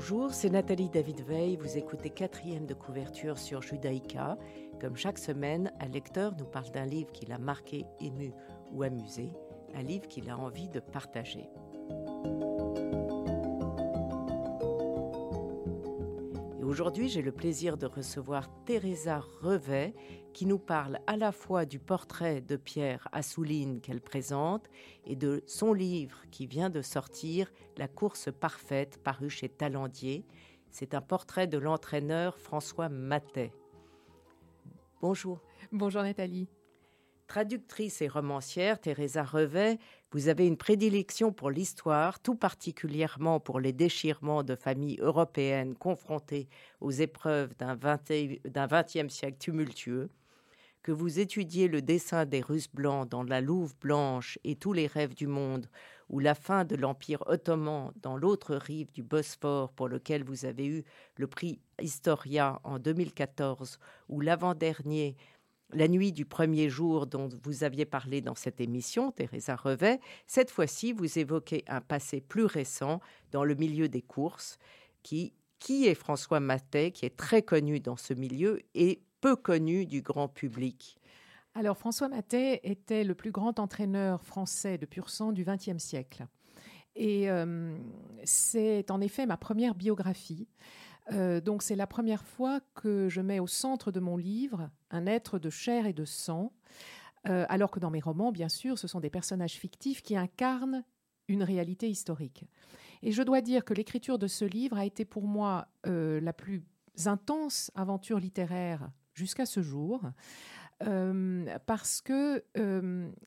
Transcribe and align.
Bonjour, 0.00 0.32
c'est 0.32 0.50
Nathalie 0.50 0.88
David 0.88 1.22
Veil. 1.26 1.56
Vous 1.56 1.76
écoutez 1.76 2.10
quatrième 2.10 2.66
de 2.66 2.72
couverture 2.72 3.36
sur 3.36 3.62
Judaïka. 3.62 4.38
Comme 4.80 4.96
chaque 4.96 5.18
semaine, 5.18 5.72
un 5.80 5.88
lecteur 5.88 6.36
nous 6.38 6.44
parle 6.44 6.70
d'un 6.70 6.86
livre 6.86 7.10
qui 7.10 7.26
l'a 7.26 7.36
marqué, 7.36 7.84
ému 8.00 8.32
ou 8.72 8.84
amusé, 8.84 9.32
un 9.74 9.82
livre 9.82 10.06
qu'il 10.06 10.30
a 10.30 10.38
envie 10.38 10.68
de 10.68 10.78
partager. 10.78 11.48
Aujourd'hui, 16.68 17.08
j'ai 17.08 17.22
le 17.22 17.32
plaisir 17.32 17.76
de 17.76 17.86
recevoir 17.86 18.48
Teresa 18.64 19.20
Revet, 19.40 19.94
qui 20.34 20.46
nous 20.46 20.58
parle 20.58 21.00
à 21.06 21.16
la 21.16 21.32
fois 21.32 21.64
du 21.64 21.78
portrait 21.78 22.40
de 22.40 22.56
Pierre 22.56 23.08
Assouline 23.12 23.80
qu'elle 23.80 24.00
présente 24.00 24.68
et 25.04 25.16
de 25.16 25.42
son 25.46 25.72
livre 25.72 26.18
qui 26.30 26.46
vient 26.46 26.70
de 26.70 26.82
sortir, 26.82 27.50
La 27.76 27.88
course 27.88 28.28
parfaite, 28.30 28.98
paru 29.02 29.30
chez 29.30 29.48
Talendier. 29.48 30.24
C'est 30.70 30.94
un 30.94 31.00
portrait 31.00 31.46
de 31.46 31.58
l'entraîneur 31.58 32.38
François 32.38 32.88
Matet. 32.88 33.52
Bonjour. 35.00 35.40
Bonjour 35.72 36.02
Nathalie. 36.02 36.48
Traductrice 37.28 38.00
et 38.00 38.08
romancière, 38.08 38.80
Teresa 38.80 39.22
Revet, 39.22 39.78
vous 40.12 40.28
avez 40.28 40.46
une 40.46 40.56
prédilection 40.56 41.30
pour 41.30 41.50
l'histoire, 41.50 42.20
tout 42.20 42.34
particulièrement 42.34 43.38
pour 43.38 43.60
les 43.60 43.74
déchirements 43.74 44.42
de 44.42 44.54
familles 44.54 44.96
européennes 45.02 45.74
confrontées 45.74 46.48
aux 46.80 46.90
épreuves 46.90 47.54
d'un 47.58 47.76
XXe 47.76 49.12
siècle 49.12 49.36
tumultueux, 49.38 50.08
que 50.82 50.90
vous 50.90 51.18
étudiez 51.18 51.68
le 51.68 51.82
dessin 51.82 52.24
des 52.24 52.40
Russes 52.40 52.72
blancs 52.72 53.06
dans 53.06 53.24
la 53.24 53.42
Louve 53.42 53.74
blanche 53.78 54.38
et 54.42 54.56
tous 54.56 54.72
les 54.72 54.86
rêves 54.86 55.14
du 55.14 55.26
monde, 55.26 55.68
ou 56.08 56.20
la 56.20 56.34
fin 56.34 56.64
de 56.64 56.76
l'Empire 56.76 57.22
ottoman 57.26 57.92
dans 58.00 58.16
l'autre 58.16 58.54
rive 58.54 58.90
du 58.92 59.02
Bosphore 59.02 59.70
pour 59.72 59.88
lequel 59.88 60.24
vous 60.24 60.46
avez 60.46 60.66
eu 60.66 60.84
le 61.16 61.26
prix 61.26 61.60
Historia 61.78 62.58
en 62.64 62.78
2014, 62.78 63.78
ou 64.08 64.22
l'avant-dernier 64.22 65.14
la 65.72 65.88
nuit 65.88 66.12
du 66.12 66.24
premier 66.24 66.70
jour 66.70 67.06
dont 67.06 67.28
vous 67.42 67.64
aviez 67.64 67.84
parlé 67.84 68.20
dans 68.20 68.34
cette 68.34 68.60
émission, 68.60 69.10
Teresa 69.12 69.54
Revet, 69.54 70.00
cette 70.26 70.50
fois-ci, 70.50 70.92
vous 70.92 71.18
évoquez 71.18 71.64
un 71.68 71.80
passé 71.80 72.20
plus 72.20 72.44
récent 72.44 73.00
dans 73.32 73.44
le 73.44 73.54
milieu 73.54 73.88
des 73.88 74.02
courses, 74.02 74.58
qui, 75.02 75.34
qui 75.58 75.86
est 75.86 75.94
François 75.94 76.40
Matet, 76.40 76.90
qui 76.92 77.06
est 77.06 77.16
très 77.16 77.42
connu 77.42 77.80
dans 77.80 77.96
ce 77.96 78.14
milieu 78.14 78.60
et 78.74 79.02
peu 79.20 79.36
connu 79.36 79.86
du 79.86 80.02
grand 80.02 80.28
public. 80.28 80.98
Alors 81.54 81.76
François 81.76 82.08
Matet 82.08 82.60
était 82.62 83.04
le 83.04 83.14
plus 83.14 83.32
grand 83.32 83.58
entraîneur 83.58 84.22
français 84.22 84.78
de 84.78 84.86
pur 84.86 85.10
sang 85.10 85.32
du 85.32 85.44
XXe 85.44 85.78
siècle. 85.78 86.26
Et 86.94 87.30
euh, 87.30 87.76
c'est 88.24 88.90
en 88.90 89.00
effet 89.00 89.26
ma 89.26 89.36
première 89.36 89.74
biographie. 89.74 90.48
Euh, 91.12 91.40
donc 91.40 91.62
c'est 91.62 91.76
la 91.76 91.86
première 91.86 92.24
fois 92.24 92.60
que 92.74 93.08
je 93.08 93.20
mets 93.20 93.40
au 93.40 93.46
centre 93.46 93.90
de 93.90 94.00
mon 94.00 94.16
livre 94.16 94.70
un 94.90 95.06
être 95.06 95.38
de 95.38 95.50
chair 95.50 95.86
et 95.86 95.92
de 95.92 96.04
sang, 96.04 96.52
euh, 97.28 97.46
alors 97.48 97.70
que 97.70 97.80
dans 97.80 97.90
mes 97.90 98.00
romans, 98.00 98.32
bien 98.32 98.48
sûr, 98.48 98.78
ce 98.78 98.88
sont 98.88 99.00
des 99.00 99.10
personnages 99.10 99.54
fictifs 99.54 100.02
qui 100.02 100.16
incarnent 100.16 100.84
une 101.28 101.42
réalité 101.42 101.88
historique. 101.88 102.44
Et 103.02 103.12
je 103.12 103.22
dois 103.22 103.40
dire 103.40 103.64
que 103.64 103.74
l'écriture 103.74 104.18
de 104.18 104.26
ce 104.26 104.44
livre 104.44 104.78
a 104.78 104.84
été 104.84 105.04
pour 105.04 105.24
moi 105.24 105.68
euh, 105.86 106.20
la 106.20 106.32
plus 106.32 106.64
intense 107.06 107.70
aventure 107.74 108.18
littéraire 108.18 108.90
jusqu'à 109.14 109.46
ce 109.46 109.62
jour, 109.62 110.02
parce 111.66 112.00
que 112.00 112.44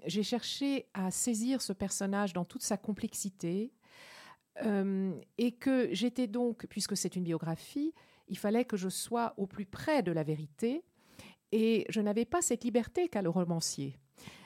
j'ai 0.05 0.23
cherché 0.23 0.87
à 0.93 1.11
saisir 1.11 1.61
ce 1.61 1.73
personnage 1.73 2.31
dans 2.31 2.45
toute 2.45 2.63
sa 2.63 2.77
complexité, 2.77 3.73
euh, 4.63 5.13
et 5.37 5.53
que 5.53 5.93
j'étais 5.93 6.27
donc, 6.27 6.65
puisque 6.67 6.97
c'est 6.97 7.15
une 7.15 7.23
biographie, 7.23 7.93
il 8.27 8.37
fallait 8.37 8.65
que 8.65 8.77
je 8.77 8.89
sois 8.89 9.33
au 9.37 9.47
plus 9.47 9.65
près 9.65 10.03
de 10.03 10.11
la 10.11 10.23
vérité, 10.23 10.83
et 11.51 11.85
je 11.89 12.01
n'avais 12.01 12.25
pas 12.25 12.41
cette 12.41 12.63
liberté 12.63 13.09
qu'a 13.09 13.21
le 13.21 13.29
romancier. 13.29 13.97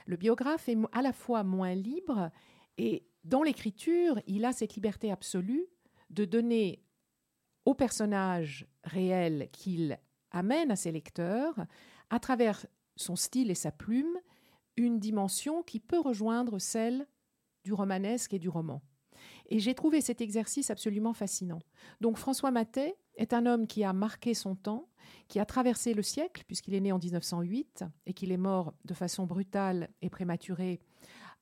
Le 0.07 0.17
biographe 0.17 0.69
est 0.69 0.77
à 0.91 1.01
la 1.01 1.13
fois 1.13 1.43
moins 1.43 1.75
libre, 1.75 2.31
et 2.77 3.05
dans 3.23 3.43
l'écriture, 3.43 4.19
il 4.27 4.45
a 4.45 4.53
cette 4.53 4.75
liberté 4.75 5.11
absolue 5.11 5.67
de 6.09 6.25
donner 6.25 6.83
au 7.65 7.73
personnage 7.73 8.67
réel 8.83 9.49
qu'il 9.51 9.99
amène 10.31 10.71
à 10.71 10.75
ses 10.75 10.91
lecteurs, 10.91 11.65
à 12.09 12.19
travers 12.19 12.65
son 12.95 13.15
style 13.15 13.49
et 13.49 13.55
sa 13.55 13.71
plume, 13.71 14.19
une 14.77 14.99
dimension 14.99 15.63
qui 15.63 15.79
peut 15.79 15.99
rejoindre 15.99 16.59
celle 16.59 17.07
du 17.63 17.73
romanesque 17.73 18.33
et 18.33 18.39
du 18.39 18.49
roman. 18.49 18.81
Et 19.49 19.59
j'ai 19.59 19.75
trouvé 19.75 20.01
cet 20.01 20.21
exercice 20.21 20.69
absolument 20.69 21.13
fascinant. 21.13 21.59
Donc 22.01 22.17
François 22.17 22.51
Matet 22.51 22.95
est 23.15 23.33
un 23.33 23.45
homme 23.45 23.67
qui 23.67 23.83
a 23.83 23.93
marqué 23.93 24.33
son 24.33 24.55
temps, 24.55 24.89
qui 25.27 25.39
a 25.39 25.45
traversé 25.45 25.93
le 25.93 26.01
siècle, 26.01 26.43
puisqu'il 26.47 26.73
est 26.73 26.81
né 26.81 26.91
en 26.91 26.99
1908 26.99 27.83
et 28.05 28.13
qu'il 28.13 28.31
est 28.31 28.37
mort 28.37 28.73
de 28.85 28.93
façon 28.93 29.25
brutale 29.25 29.89
et 30.01 30.09
prématurée 30.09 30.79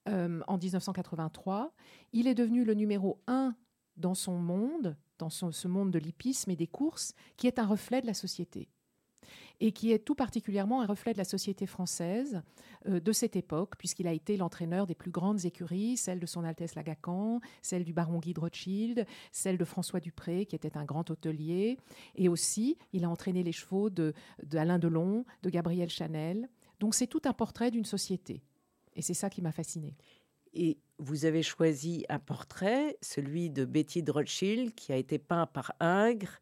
euh, 0.09 0.41
en 0.47 0.57
1983. 0.57 1.73
Il 2.11 2.27
est 2.27 2.35
devenu 2.35 2.63
le 2.63 2.73
numéro 2.73 3.21
un 3.27 3.55
dans 3.95 4.15
son 4.15 4.37
monde, 4.37 4.97
dans 5.19 5.29
ce 5.29 5.67
monde 5.67 5.91
de 5.91 5.99
l'hippisme 5.99 6.51
et 6.51 6.55
des 6.55 6.67
courses, 6.67 7.13
qui 7.37 7.47
est 7.47 7.59
un 7.59 7.65
reflet 7.65 8.01
de 8.01 8.07
la 8.07 8.13
société 8.13 8.69
et 9.63 9.71
qui 9.71 9.93
est 9.93 9.99
tout 9.99 10.13
particulièrement 10.13 10.81
un 10.81 10.85
reflet 10.85 11.13
de 11.13 11.17
la 11.17 11.23
société 11.23 11.65
française 11.65 12.41
euh, 12.85 12.99
de 12.99 13.11
cette 13.13 13.37
époque, 13.37 13.77
puisqu'il 13.77 14.07
a 14.07 14.11
été 14.11 14.35
l'entraîneur 14.35 14.85
des 14.85 14.93
plus 14.93 15.09
grandes 15.09 15.45
écuries, 15.45 15.95
celle 15.95 16.19
de 16.19 16.25
Son 16.25 16.43
Altesse 16.43 16.75
Lagacan, 16.75 17.39
celle 17.61 17.85
du 17.85 17.93
baron 17.93 18.19
Guy 18.19 18.33
de 18.33 18.41
Rothschild, 18.41 19.07
celle 19.31 19.57
de 19.57 19.63
François 19.63 20.01
Dupré, 20.01 20.45
qui 20.45 20.57
était 20.57 20.75
un 20.77 20.83
grand 20.83 21.09
hôtelier, 21.09 21.77
et 22.15 22.27
aussi 22.27 22.77
il 22.91 23.05
a 23.05 23.09
entraîné 23.09 23.41
les 23.41 23.53
chevaux 23.53 23.89
de, 23.89 24.13
de 24.43 24.77
Delon, 24.79 25.23
de 25.43 25.49
Gabriel 25.49 25.89
Chanel. 25.89 26.49
Donc 26.81 26.93
c'est 26.93 27.07
tout 27.07 27.21
un 27.23 27.33
portrait 27.33 27.71
d'une 27.71 27.85
société, 27.85 28.43
et 28.97 29.01
c'est 29.01 29.13
ça 29.13 29.29
qui 29.29 29.41
m'a 29.41 29.53
fasciné. 29.53 29.95
Et 30.53 30.77
vous 30.99 31.23
avez 31.23 31.41
choisi 31.41 32.05
un 32.09 32.19
portrait, 32.19 32.97
celui 33.01 33.49
de 33.49 33.63
Betty 33.63 34.03
de 34.03 34.11
Rothschild, 34.11 34.75
qui 34.75 34.91
a 34.91 34.97
été 34.97 35.19
peint 35.19 35.45
par 35.45 35.73
Ingres 35.79 36.37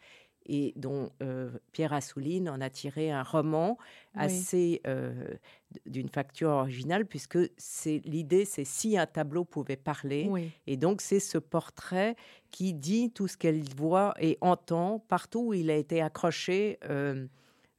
et 0.46 0.74
dont 0.76 1.12
euh, 1.22 1.52
Pierre 1.72 1.94
Assouline 1.94 2.50
en 2.50 2.62
a 2.62 2.70
tiré 2.70 3.12
un 3.12 3.24
roman 3.24 3.78
assez 4.16 4.82
euh, 4.88 5.36
d'une 5.86 6.10
facture 6.10 6.50
originale, 6.50 7.06
puisque 7.06 7.40
c'est 7.58 8.02
l'idée, 8.06 8.46
c'est 8.46 8.66
si 8.66 8.98
un 8.98 9.06
tableau 9.06 9.46
pouvait 9.46 9.78
parler, 9.78 10.30
et 10.68 10.78
donc 10.78 11.02
c'est 11.02 11.20
ce 11.20 11.38
portrait 11.38 12.16
qui 12.52 12.74
dit 12.74 13.12
tout 13.12 13.28
ce 13.28 13.38
qu'elle 13.38 13.64
voit 13.76 14.14
et 14.20 14.38
entend 14.42 15.00
partout 15.00 15.48
où 15.48 15.54
il 15.54 15.70
a 15.70 15.76
été 15.76 16.02
accroché. 16.02 16.80
Euh, 16.90 17.28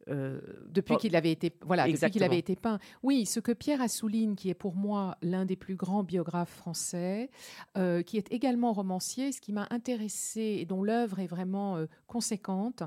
euh, 0.09 0.41
depuis 0.69 0.97
qu'il 0.97 1.15
avait 1.15 1.31
été 1.31 1.53
voilà 1.63 1.87
depuis 1.87 2.11
qu'il 2.11 2.25
avait 2.25 2.39
été 2.39 2.57
peint. 2.57 2.79
Oui, 3.03 3.27
ce 3.27 3.41
que 3.41 3.53
Pierre 3.53 3.81
Assouline, 3.81 4.37
qui 4.37 4.51
est 4.51 4.55
pour 4.55 4.75
moi 4.75 5.17
l'un 5.23 5.45
des 5.45 5.57
plus 5.57 5.77
grands 5.77 6.03
biographes 6.03 6.55
français, 6.55 7.31
euh, 7.77 8.03
qui 8.03 8.17
est 8.17 8.33
également 8.33 8.73
romancier, 8.73 9.33
ce 9.33 9.41
qui 9.41 9.53
m'a 9.53 9.67
intéressé 9.71 10.59
et 10.61 10.65
dont 10.65 10.83
l'œuvre 10.83 11.21
est 11.21 11.27
vraiment 11.27 11.77
euh, 11.77 11.87
conséquente, 12.07 12.83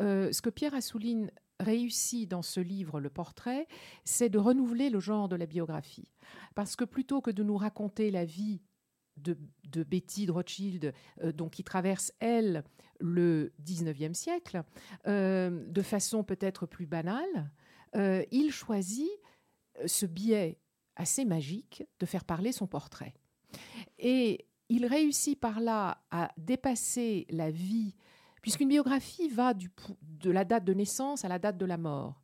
ce 0.00 0.40
que 0.40 0.50
Pierre 0.50 0.74
Assouline 0.74 1.30
réussit 1.60 2.28
dans 2.28 2.42
ce 2.42 2.60
livre, 2.60 3.00
Le 3.00 3.10
Portrait, 3.10 3.66
c'est 4.04 4.28
de 4.28 4.38
renouveler 4.38 4.90
le 4.90 5.00
genre 5.00 5.28
de 5.28 5.36
la 5.36 5.46
biographie. 5.46 6.08
Parce 6.54 6.76
que 6.76 6.84
plutôt 6.84 7.20
que 7.20 7.30
de 7.30 7.42
nous 7.42 7.56
raconter 7.56 8.10
la 8.10 8.24
vie 8.24 8.60
de, 9.18 9.82
Betty 9.82 10.26
de 10.26 10.32
Rothschild, 10.32 10.92
euh, 11.22 11.32
donc 11.32 11.52
qui 11.52 11.64
traverse, 11.64 12.12
elle, 12.20 12.64
le 13.00 13.52
19e 13.64 14.14
siècle, 14.14 14.62
euh, 15.06 15.64
de 15.68 15.82
façon 15.82 16.24
peut-être 16.24 16.66
plus 16.66 16.86
banale, 16.86 17.50
euh, 17.96 18.24
il 18.30 18.50
choisit 18.50 19.10
ce 19.86 20.06
biais 20.06 20.58
assez 20.96 21.24
magique 21.24 21.84
de 22.00 22.06
faire 22.06 22.24
parler 22.24 22.52
son 22.52 22.66
portrait. 22.66 23.14
Et 23.98 24.46
il 24.68 24.86
réussit 24.86 25.38
par 25.38 25.60
là 25.60 26.02
à 26.10 26.32
dépasser 26.36 27.26
la 27.30 27.50
vie, 27.50 27.94
puisqu'une 28.42 28.68
biographie 28.68 29.28
va 29.28 29.54
du, 29.54 29.70
de 30.02 30.30
la 30.30 30.44
date 30.44 30.64
de 30.64 30.74
naissance 30.74 31.24
à 31.24 31.28
la 31.28 31.38
date 31.38 31.56
de 31.56 31.64
la 31.64 31.78
mort. 31.78 32.22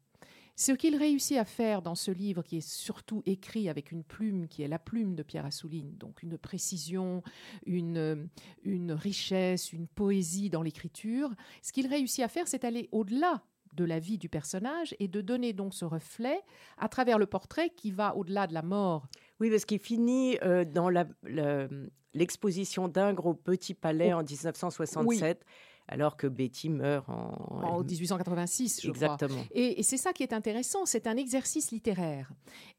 Ce 0.57 0.71
qu'il 0.73 0.97
réussit 0.97 1.37
à 1.37 1.45
faire 1.45 1.83
dans 1.83 1.97
ce 1.97 2.13
livre, 2.13 2.43
qui 2.43 2.59
est 2.59 2.69
surtout 2.69 3.23
écrit 3.27 3.69
avec 3.69 3.91
une 3.91 4.05
plume 4.05 4.47
qui 4.47 4.63
est 4.63 4.69
la 4.69 4.79
plume 4.79 5.17
de 5.17 5.25
Pierre 5.25 5.47
Assouline, 5.47 5.97
donc 5.97 6.23
une 6.23 6.39
précision, 6.39 7.23
une, 7.67 8.29
une 8.63 8.93
richesse, 8.93 9.73
une 9.73 9.89
poésie 9.89 10.51
dans 10.51 10.63
l'écriture, 10.63 11.31
ce 11.63 11.73
qu'il 11.73 11.89
réussit 11.89 12.25
à 12.25 12.29
faire, 12.29 12.47
c'est 12.47 12.65
aller 12.65 12.89
au-delà 12.93 13.43
de 13.75 13.85
la 13.85 13.99
vie 13.99 14.19
du 14.19 14.29
personnage 14.29 14.95
et 15.01 15.09
de 15.09 15.21
donner 15.21 15.53
donc 15.53 15.75
ce 15.75 15.85
reflet 15.85 16.41
à 16.79 16.89
travers 16.89 17.19
le 17.19 17.27
portrait 17.27 17.71
qui 17.71 17.91
va 17.91 18.17
au-delà 18.17 18.47
de 18.47 18.55
la 18.55 18.63
mort. 18.63 19.09
Oui, 19.41 19.51
parce 19.51 19.65
qu'il 19.65 19.81
finit 19.81 20.39
euh, 20.43 20.65
dans 20.65 20.91
l'exposition 22.15 22.87
d'Ingres 22.87 23.27
au 23.27 23.35
Petit 23.35 23.75
Palais 23.75 24.13
en 24.13 24.23
1967 24.23 25.45
alors 25.89 26.17
que 26.17 26.27
Betty 26.27 26.71
meurt 26.71 27.09
en, 27.09 27.83
1886, 27.83 28.81
je 28.83 28.91
Exactement. 28.91 29.35
crois. 29.35 29.47
Et, 29.53 29.83
c'est 29.83 29.97
ça 29.97 30.13
qui 30.13 30.23
est 30.23 30.33
intéressant, 30.33 30.87
c'est 30.87 31.07
un 31.07 31.17
exercice 31.17 31.71
littéraire. 31.71 32.31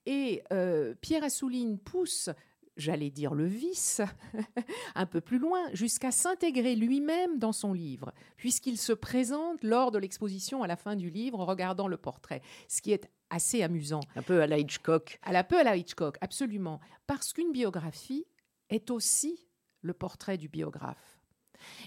Et 0.05 0.43
euh, 0.51 0.95
Pierre 1.01 1.23
Assouline 1.23 1.77
pousse 1.77 2.29
j'allais 2.77 3.09
dire 3.09 3.33
le 3.33 3.45
vice, 3.45 4.01
un 4.95 5.05
peu 5.05 5.21
plus 5.21 5.39
loin, 5.39 5.61
jusqu'à 5.73 6.11
s'intégrer 6.11 6.75
lui-même 6.75 7.39
dans 7.39 7.53
son 7.53 7.73
livre, 7.73 8.13
puisqu'il 8.37 8.77
se 8.77 8.93
présente 8.93 9.63
lors 9.63 9.91
de 9.91 9.99
l'exposition 9.99 10.63
à 10.63 10.67
la 10.67 10.75
fin 10.75 10.95
du 10.95 11.09
livre 11.09 11.39
en 11.39 11.45
regardant 11.45 11.87
le 11.87 11.97
portrait, 11.97 12.41
ce 12.67 12.81
qui 12.81 12.91
est 12.91 13.09
assez 13.29 13.63
amusant. 13.63 14.01
Un 14.15 14.21
peu 14.21 14.41
à 14.41 14.47
la 14.47 14.57
Hitchcock. 14.57 15.19
À 15.23 15.31
la 15.31 15.43
peu 15.43 15.59
à 15.59 15.63
la 15.63 15.75
Hitchcock, 15.77 16.17
absolument. 16.21 16.79
Parce 17.07 17.33
qu'une 17.33 17.51
biographie 17.51 18.25
est 18.69 18.91
aussi 18.91 19.47
le 19.81 19.93
portrait 19.93 20.37
du 20.37 20.49
biographe. 20.49 21.14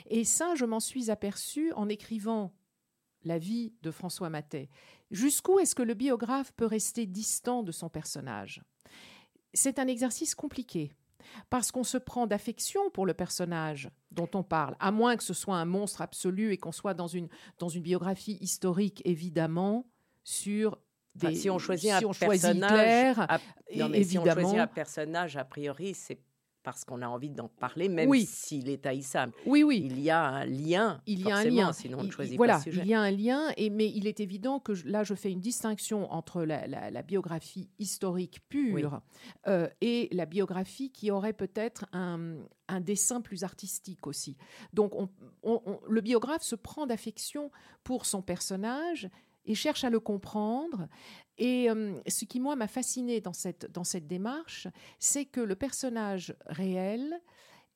Et 0.07 0.25
ça, 0.25 0.55
je 0.55 0.65
m'en 0.65 0.81
suis 0.81 1.11
aperçue 1.11 1.73
en 1.73 1.89
écrivant 1.89 2.53
la 3.25 3.39
vie 3.39 3.73
de 3.83 3.91
François 3.91 4.31
Matet. 4.31 4.69
Jusqu'où 5.11 5.59
est-ce 5.59 5.75
que 5.75 5.83
le 5.83 5.95
biographe 5.95 6.53
peut 6.53 6.67
rester 6.67 7.07
distant 7.07 7.63
de 7.63 7.73
son 7.73 7.89
personnage? 7.89 8.63
C'est 9.55 9.79
un 9.79 9.87
exercice 9.87 10.35
compliqué 10.35 10.93
parce 11.51 11.71
qu'on 11.73 11.85
se 11.85 11.99
prend 11.99 12.27
d'affection 12.27 12.91
pour 12.91 13.07
le 13.07 13.15
personnage 13.15 13.91
dont 14.11 14.29
on 14.35 14.43
parle, 14.43 14.77
à 14.81 14.91
moins 14.91 15.17
que 15.17 15.23
ce 15.23 15.35
soit 15.35 15.57
un 15.57 15.65
monstre 15.65 16.01
absolu 16.01 16.53
et 16.53 16.59
qu'on 16.59 16.73
soit 16.73 16.95
dans 16.95 17.07
une, 17.07 17.29
dans 17.59 17.69
une 17.69 17.83
biographie 17.83 18.39
historique, 18.41 19.03
évidemment, 19.05 19.87
sur 20.25 20.79
des, 21.15 21.35
si 21.35 21.51
on 21.51 21.59
choisit 21.59 21.93
un 21.93 22.13
personnage, 22.13 23.17
Hitler, 23.71 24.05
si 24.05 24.19
on 24.19 24.25
choisit 24.25 24.59
un 24.59 24.67
personnage, 24.67 25.37
a 25.37 25.45
priori, 25.45 25.95
c'est 25.95 26.21
parce 26.69 26.85
qu'on 26.85 27.01
a 27.01 27.09
envie 27.09 27.31
d'en 27.31 27.49
parler, 27.49 27.89
même 27.89 28.13
s'il 28.27 28.69
est 28.69 28.85
haïssable. 28.85 29.33
Oui, 29.47 29.63
oui. 29.63 29.81
Il 29.87 29.99
y 30.01 30.11
a 30.11 30.23
un 30.23 30.45
lien. 30.45 31.01
Il 31.07 31.27
y 31.27 31.33
a 31.33 31.37
un 31.39 31.45
lien. 31.45 31.73
Sinon, 31.73 32.01
on 32.01 32.05
ne 32.05 32.11
choisit 32.11 32.37
voilà, 32.37 32.59
pas 32.59 32.59
le 32.59 32.65
sujet. 32.65 32.83
il 32.83 32.89
y 32.89 32.93
a 32.93 33.01
un 33.01 33.11
lien. 33.11 33.49
Et, 33.57 33.71
mais 33.71 33.89
il 33.89 34.07
est 34.07 34.21
évident 34.21 34.61
que 34.61 34.73
là, 34.85 35.03
je 35.03 35.15
fais 35.15 35.33
une 35.33 35.41
distinction 35.41 36.13
entre 36.13 36.43
la, 36.43 37.03
biographie 37.03 37.71
historique 37.79 38.41
pure 38.51 39.01
euh, 39.47 39.67
et 39.81 40.11
la 40.13 40.27
biographie 40.27 40.93
qui 40.93 41.11
aurait 41.11 41.33
peut-être 41.33 41.87
un, 41.95 42.37
dessin 42.83 43.23
plus 43.23 43.45
artistique 43.45 44.07
aussi. 44.07 44.37
Donc, 44.75 44.93
le 45.43 46.01
biographe 46.03 46.43
se 46.43 46.55
prend 46.55 46.87
d'affection 46.87 47.51
pour 47.83 48.05
son 48.05 48.21
personnage 48.21 49.09
et 49.49 49.55
cherche 49.55 49.83
à 49.83 49.91
le 49.91 49.99
comprendre. 49.99 50.87
Et 51.39 51.69
euh, 51.71 51.99
ce 52.07 52.25
qui, 52.25 52.39
moi, 52.39 52.55
m'a 52.55 52.69
fasciné 52.69 53.21
dans 53.21 53.33
cette, 53.33 53.73
dans 53.73 53.83
cette 53.83 54.07
démarche, 54.07 54.69
c'est 55.01 55.25
que 55.25 55.41
le 55.41 55.57
personnage 55.57 56.37
réel 56.47 57.21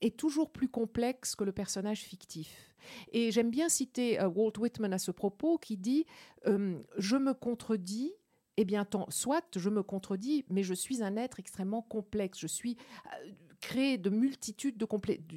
est 0.03 0.17
toujours 0.17 0.53
plus 0.53 0.69
complexe 0.69 1.35
que 1.35 1.45
le 1.45 1.53
personnage 1.53 2.01
fictif. 2.01 2.75
Et 3.13 3.33
j'aime 3.33 3.51
bien 3.51 3.69
citer 3.69 4.21
euh, 4.21 4.29
Walt 4.29 4.59
Whitman 4.59 4.93
à 4.93 4.99
ce 4.99 5.11
propos 5.11 5.59
qui 5.59 5.77
dit 5.77 6.05
euh, 6.47 6.79
Je 6.99 7.17
me 7.17 7.33
contredis 7.33 8.13
eh 8.59 8.67
bien, 8.67 8.85
tant, 8.85 9.07
soit 9.09 9.57
je 9.57 9.71
me 9.71 9.83
contredis, 9.83 10.45
mais 10.51 10.63
je 10.63 10.75
suis 10.75 11.03
un 11.03 11.17
être 11.17 11.41
extrêmement 11.41 11.81
complexe. 11.81 12.39
Je 12.39 12.47
suis 12.47 12.77
créé 13.63 13.97
de 13.97 14.11
multitudes 14.11 14.77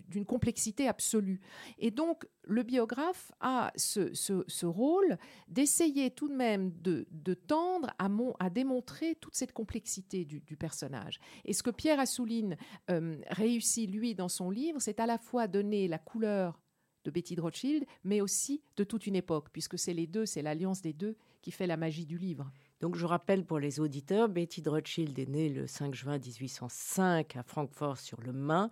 d'une 0.10 0.26
complexité 0.26 0.90
absolue. 0.90 1.40
Et 1.78 1.92
donc, 1.92 2.28
le 2.44 2.64
biographe 2.64 3.32
a 3.40 3.72
ce, 3.78 4.66
rôle 4.66 5.18
d'essayer 5.48 6.12
tout 6.12 6.28
de 6.28 6.34
même 6.34 6.74
de, 6.82 7.34
tendre 7.34 7.90
à, 8.00 8.10
à, 8.40 8.50
démontrer 8.50 9.16
toute 9.16 9.36
cette 9.36 9.54
complexité 9.54 10.26
du, 10.26 10.42
personnage. 10.58 11.20
Et 11.46 11.54
ce 11.54 11.64
que 11.64 11.70
Pierre 11.70 12.00
Assouline 12.00 12.58
euh, 12.90 13.18
réussit, 13.30 13.90
lui, 13.90 14.16
dans 14.16 14.30
son 14.30 14.50
livre, 14.50 14.80
c'est 14.82 15.00
à 15.00 15.06
la 15.06 15.18
fois 15.18 15.48
donner 15.48 15.88
la 15.88 16.00
couleur 16.00 16.60
de 17.04 17.12
Betty 17.12 17.36
de 17.36 17.42
Rothschild, 17.42 17.86
mais 18.04 18.20
aussi 18.20 18.64
de 18.76 18.84
toute 18.84 19.06
une 19.06 19.16
époque, 19.16 19.50
puisque 19.54 19.78
c'est 19.78 19.94
les 19.94 20.08
deux, 20.08 20.26
c'est 20.26 20.42
l'alliance 20.42 20.82
des 20.82 20.94
deux 20.94 21.16
qui 21.42 21.52
fait 21.52 21.68
la 21.68 21.78
magie 21.78 22.08
du 22.08 22.18
livre. 22.18 22.52
Donc 22.82 22.96
je 22.96 23.06
rappelle 23.06 23.46
pour 23.46 23.60
les 23.60 23.80
auditeurs, 23.80 24.30
Betty 24.30 24.62
de 24.62 24.70
Rothschild 24.70 25.18
est 25.18 25.30
née 25.30 25.50
le 25.50 25.68
5 25.68 25.94
juin 25.96 26.18
1805 26.18 27.36
à 27.36 27.44
Francfort-sur-le-Main. 27.44 28.70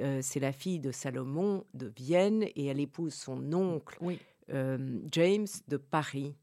Euh, 0.00 0.20
c'est 0.22 0.40
la 0.40 0.52
fille 0.52 0.78
de 0.78 0.92
Salomon 0.92 1.64
de 1.74 1.92
Vienne 1.96 2.44
et 2.54 2.66
elle 2.66 2.78
épouse 2.78 3.14
son 3.14 3.52
oncle 3.52 3.98
euh, 4.52 5.00
James 5.10 5.48
de 5.68 5.76
Paris. 5.76 6.36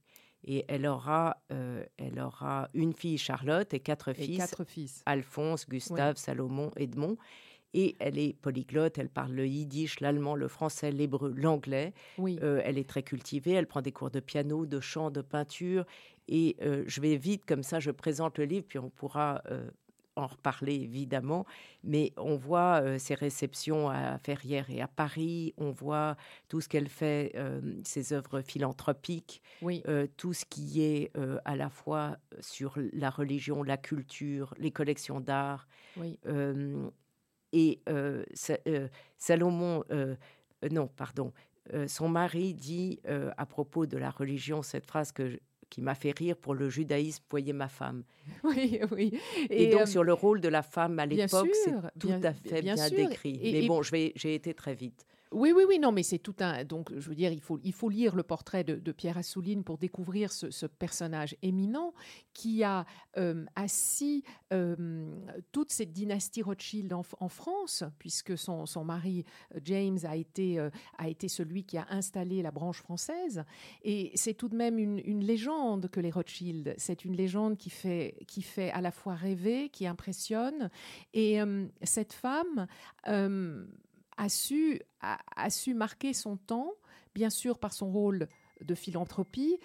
Et 0.44 0.66
elle 0.68 0.86
aura, 0.86 1.38
euh, 1.52 1.84
elle 1.98 2.20
aura 2.20 2.70
une 2.74 2.94
fille 2.94 3.18
Charlotte 3.18 3.74
et 3.74 3.80
quatre 3.80 4.14
fils. 4.14 4.38
quatre 4.38 4.64
fils. 4.64 5.02
Alphonse, 5.06 5.68
Gustave, 5.68 6.18
Salomon, 6.18 6.72
Edmond. 6.76 7.18
Et 7.80 7.96
elle 8.00 8.18
est 8.18 8.34
polyglotte, 8.34 8.98
elle 8.98 9.10
parle 9.10 9.34
le 9.34 9.46
yiddish, 9.46 10.00
l'allemand, 10.00 10.34
le 10.34 10.48
français, 10.48 10.92
l'hébreu, 10.92 11.32
l'anglais. 11.38 11.94
Oui. 12.18 12.40
elle 12.42 12.80
est 12.80 12.90
très 12.90 13.04
cultivée, 13.04 13.52
elle 13.52 13.68
prend 13.68 13.84
des 13.84 13.92
cours 13.92 14.10
de 14.10 14.20
piano, 14.20 14.66
de 14.66 14.80
chant, 14.80 15.12
de 15.12 15.22
peinture. 15.22 15.86
Et 16.28 16.58
euh, 16.62 16.84
je 16.88 17.02
vais 17.02 17.16
vite, 17.16 17.46
comme 17.46 17.64
ça, 17.64 17.80
je 17.80 17.92
présente 17.92 18.38
le 18.38 18.46
livre, 18.46 18.66
puis 18.68 18.80
on 18.80 18.90
pourra 18.90 19.42
euh, 19.50 19.70
en 20.16 20.28
reparler 20.28 20.76
évidemment. 20.76 21.46
Mais 21.84 22.12
on 22.18 22.36
voit 22.36 22.82
euh, 22.82 22.98
ses 22.98 23.14
réceptions 23.14 23.90
à 23.90 24.18
Ferrières 24.20 24.70
et 24.70 24.82
à 24.82 24.88
Paris, 24.88 25.54
on 25.58 25.72
voit 25.72 26.18
tout 26.50 26.60
ce 26.60 26.68
qu'elle 26.68 26.90
fait, 26.90 27.34
ses 27.84 28.14
œuvres 28.14 28.42
philanthropiques, 28.42 29.42
oui. 29.62 29.84
tout 30.18 30.34
ce 30.34 30.46
qui 30.46 30.82
est 30.82 31.12
à 31.46 31.56
la 31.56 31.70
fois 31.70 32.18
sur 32.40 32.78
la 32.94 33.10
religion, 33.10 33.64
la 33.64 33.78
culture, 33.78 34.54
les 34.58 34.72
collections 34.72 35.20
d'art. 35.20 35.68
Oui. 35.98 36.20
Et 37.58 37.82
Salomon, 39.18 39.84
non, 40.72 40.88
pardon. 40.88 41.34
son 41.88 42.10
mari 42.10 42.54
dit 42.54 43.00
à 43.06 43.46
propos 43.46 43.86
de 43.86 43.98
la 43.98 44.10
religion 44.10 44.62
cette 44.62 44.86
phrase 44.86 45.12
que 45.12 45.40
qui 45.70 45.82
m'a 45.82 45.96
fait 45.96 46.18
rire 46.18 46.36
pour 46.36 46.54
le 46.54 46.70
judaïsme, 46.70 47.24
voyez 47.30 47.54
ma 47.54 47.68
femme. 47.68 48.04
Oui, 48.44 48.80
oui. 48.92 49.20
Et, 49.50 49.68
donc, 49.68 49.82
euh, 49.82 49.86
sur 49.86 50.04
le 50.04 50.14
rôle 50.14 50.42
de 50.42 50.48
la 50.48 50.62
femme 50.62 51.00
à 51.00 51.06
l'époque, 51.06 51.50
c'est 51.64 51.72
tout 52.00 52.10
à 52.24 52.34
fait 52.34 52.62
bien, 52.62 52.76
décrit. 52.90 53.40
Mais 53.42 53.68
bon, 53.68 53.82
j'ai 53.82 54.34
été 54.34 54.54
très 54.54 54.76
vite. 54.76 55.06
Oui, 55.32 55.52
oui, 55.54 55.64
oui, 55.68 55.78
non, 55.80 55.92
mais 55.92 56.04
c'est 56.04 56.20
tout 56.20 56.36
un. 56.40 56.64
Donc, 56.64 56.92
je 56.98 57.10
veux 57.10 57.16
dire, 57.16 57.32
il 57.32 57.42
faut, 57.42 57.90
lire 57.90 58.16
le 58.16 58.24
portrait 58.24 58.64
de, 58.64 58.92
Pierre 58.92 59.18
Assouline 59.18 59.64
pour 59.64 59.78
découvrir 59.78 60.32
ce, 60.32 60.66
personnage 60.66 61.36
éminent 61.42 61.94
qui 62.34 62.64
a 62.64 62.86
euh, 63.18 63.46
assis 63.56 64.24
euh, 64.54 65.12
toute 65.52 65.72
cette 65.72 65.92
dynastie 65.92 66.42
Rothschild 66.42 66.94
en, 66.94 67.30
France, 67.30 67.84
puisque 68.00 68.38
son, 68.38 68.66
mari 68.86 69.26
euh, 69.54 69.60
James 69.64 70.00
a 70.04 70.16
été, 70.16 70.60
a 70.98 71.10
été 71.10 71.28
celui 71.28 71.64
qui 71.64 71.78
a 71.78 71.86
installé 71.90 72.42
la 72.42 72.52
branche 72.52 72.82
française. 72.82 73.44
Et 73.84 74.12
c'est 74.16 74.34
tout 74.34 74.50
de 74.50 74.56
même 74.56 74.80
une, 74.80 75.00
une, 75.04 75.24
légende 75.24 75.90
que 75.90 76.00
les 76.00 76.12
Rothschild. 76.12 76.74
C'est 76.78 77.04
une 77.04 77.16
légende 77.16 77.58
qui 77.58 77.70
fait, 77.70 78.16
qui 78.28 78.42
fait 78.42 78.72
à 78.72 78.82
la 78.82 78.92
fois 78.92 79.16
rêver, 79.16 79.70
qui 79.70 79.88
impressionne. 79.88 80.70
Et 81.14 81.40
cette 81.84 82.14
femme 82.14 82.68
a 84.18 84.30
su, 84.30 84.80
a, 85.02 85.50
su 85.50 85.74
marquer 85.74 86.14
son 86.14 86.38
temps, 86.38 86.74
bien 87.16 87.30
sûr 87.30 87.60
par 87.60 87.74
son 87.74 87.92
rôle 87.92 88.28
de 88.62 88.76
philanthropie, 88.76 89.60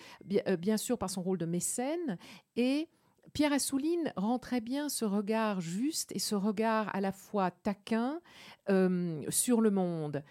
euh, 0.47 0.57
bien, 0.57 0.77
sûr 0.77 0.99
par 0.99 1.11
son 1.11 1.23
rôle 1.23 1.39
de 1.39 1.47
mécène, 1.47 2.19
et 2.57 2.89
Pierre 3.33 3.53
Assouline 3.53 4.13
rend 4.17 4.39
très 4.39 4.61
bien 4.61 4.89
ce 4.91 5.07
regard 5.07 5.61
juste 5.61 6.13
et 6.15 6.19
ce 6.19 6.35
regard 6.35 6.95
à 6.95 7.01
la 7.01 7.13
fois 7.13 7.51
taquin 7.51 8.21
euh, 8.69 9.25
sur 9.31 9.63
le 9.63 9.71
monde 9.71 10.23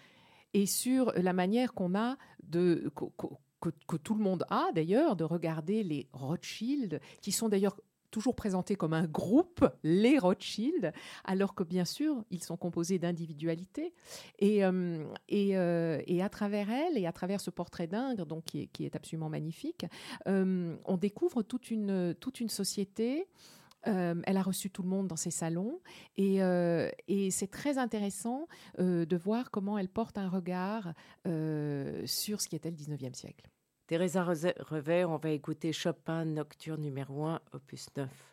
et 0.54 0.66
sur 0.66 1.12
la 1.16 1.32
manière 1.32 1.74
qu'on 1.74 1.96
a 1.96 2.16
de 2.44 2.92
que, 2.94 3.70
que, 3.88 3.96
tout 3.96 4.14
le 4.14 4.22
monde 4.22 4.44
a 4.50 4.70
d'ailleurs 4.74 5.16
de 5.16 5.24
regarder 5.24 5.82
les 5.82 6.08
Rothschild, 6.12 7.00
qui 7.20 7.32
sont 7.32 7.48
d'ailleurs 7.48 7.76
toujours 8.12 8.36
présentés 8.36 8.76
comme 8.76 8.92
un 8.92 9.06
groupe, 9.06 9.68
les 9.82 10.18
Rothschild, 10.18 10.92
alors 11.24 11.56
que 11.56 11.64
bien 11.64 11.84
sûr, 11.84 12.22
ils 12.30 12.44
sont 12.44 12.56
composés 12.56 13.00
d'individualités. 13.00 13.92
Et, 14.38 14.64
euh, 14.64 15.04
euh, 15.32 16.00
et, 16.06 16.22
à 16.22 16.28
travers 16.28 16.70
elle, 16.70 16.96
et 16.96 17.06
à 17.06 17.12
travers 17.12 17.40
ce 17.40 17.50
portrait 17.50 17.88
d'Ingres, 17.88 18.26
donc 18.26 18.44
qui 18.44 18.60
est, 18.60 18.66
qui 18.66 18.84
est, 18.84 18.94
absolument 18.94 19.30
magnifique, 19.30 19.86
euh, 20.28 20.76
on 20.84 20.96
découvre 20.96 21.42
toute 21.42 21.70
une, 21.70 22.14
toute 22.20 22.38
une 22.40 22.50
société. 22.50 23.26
elle 23.84 24.36
a 24.36 24.42
reçu 24.42 24.70
tout 24.70 24.82
le 24.82 24.88
monde 24.88 25.08
dans 25.08 25.16
ses 25.16 25.32
salons 25.32 25.80
et, 26.16 26.36
et 27.08 27.30
c'est 27.32 27.50
très 27.50 27.78
intéressant 27.78 28.46
de 28.78 29.16
voir 29.16 29.50
comment 29.50 29.76
elle 29.76 29.88
porte 29.88 30.18
un 30.18 30.28
regard 30.28 30.94
sur 32.04 32.40
ce 32.40 32.48
qui 32.48 32.54
était 32.54 32.70
le 32.70 32.76
19e 32.76 33.14
siècle. 33.14 33.51
Teresa 33.92 34.24
Revers, 34.24 35.10
on 35.10 35.18
va 35.18 35.28
écouter 35.28 35.70
Chopin 35.70 36.24
Nocturne 36.24 36.80
numéro 36.80 37.26
1, 37.26 37.42
opus 37.52 37.88
9. 37.94 38.31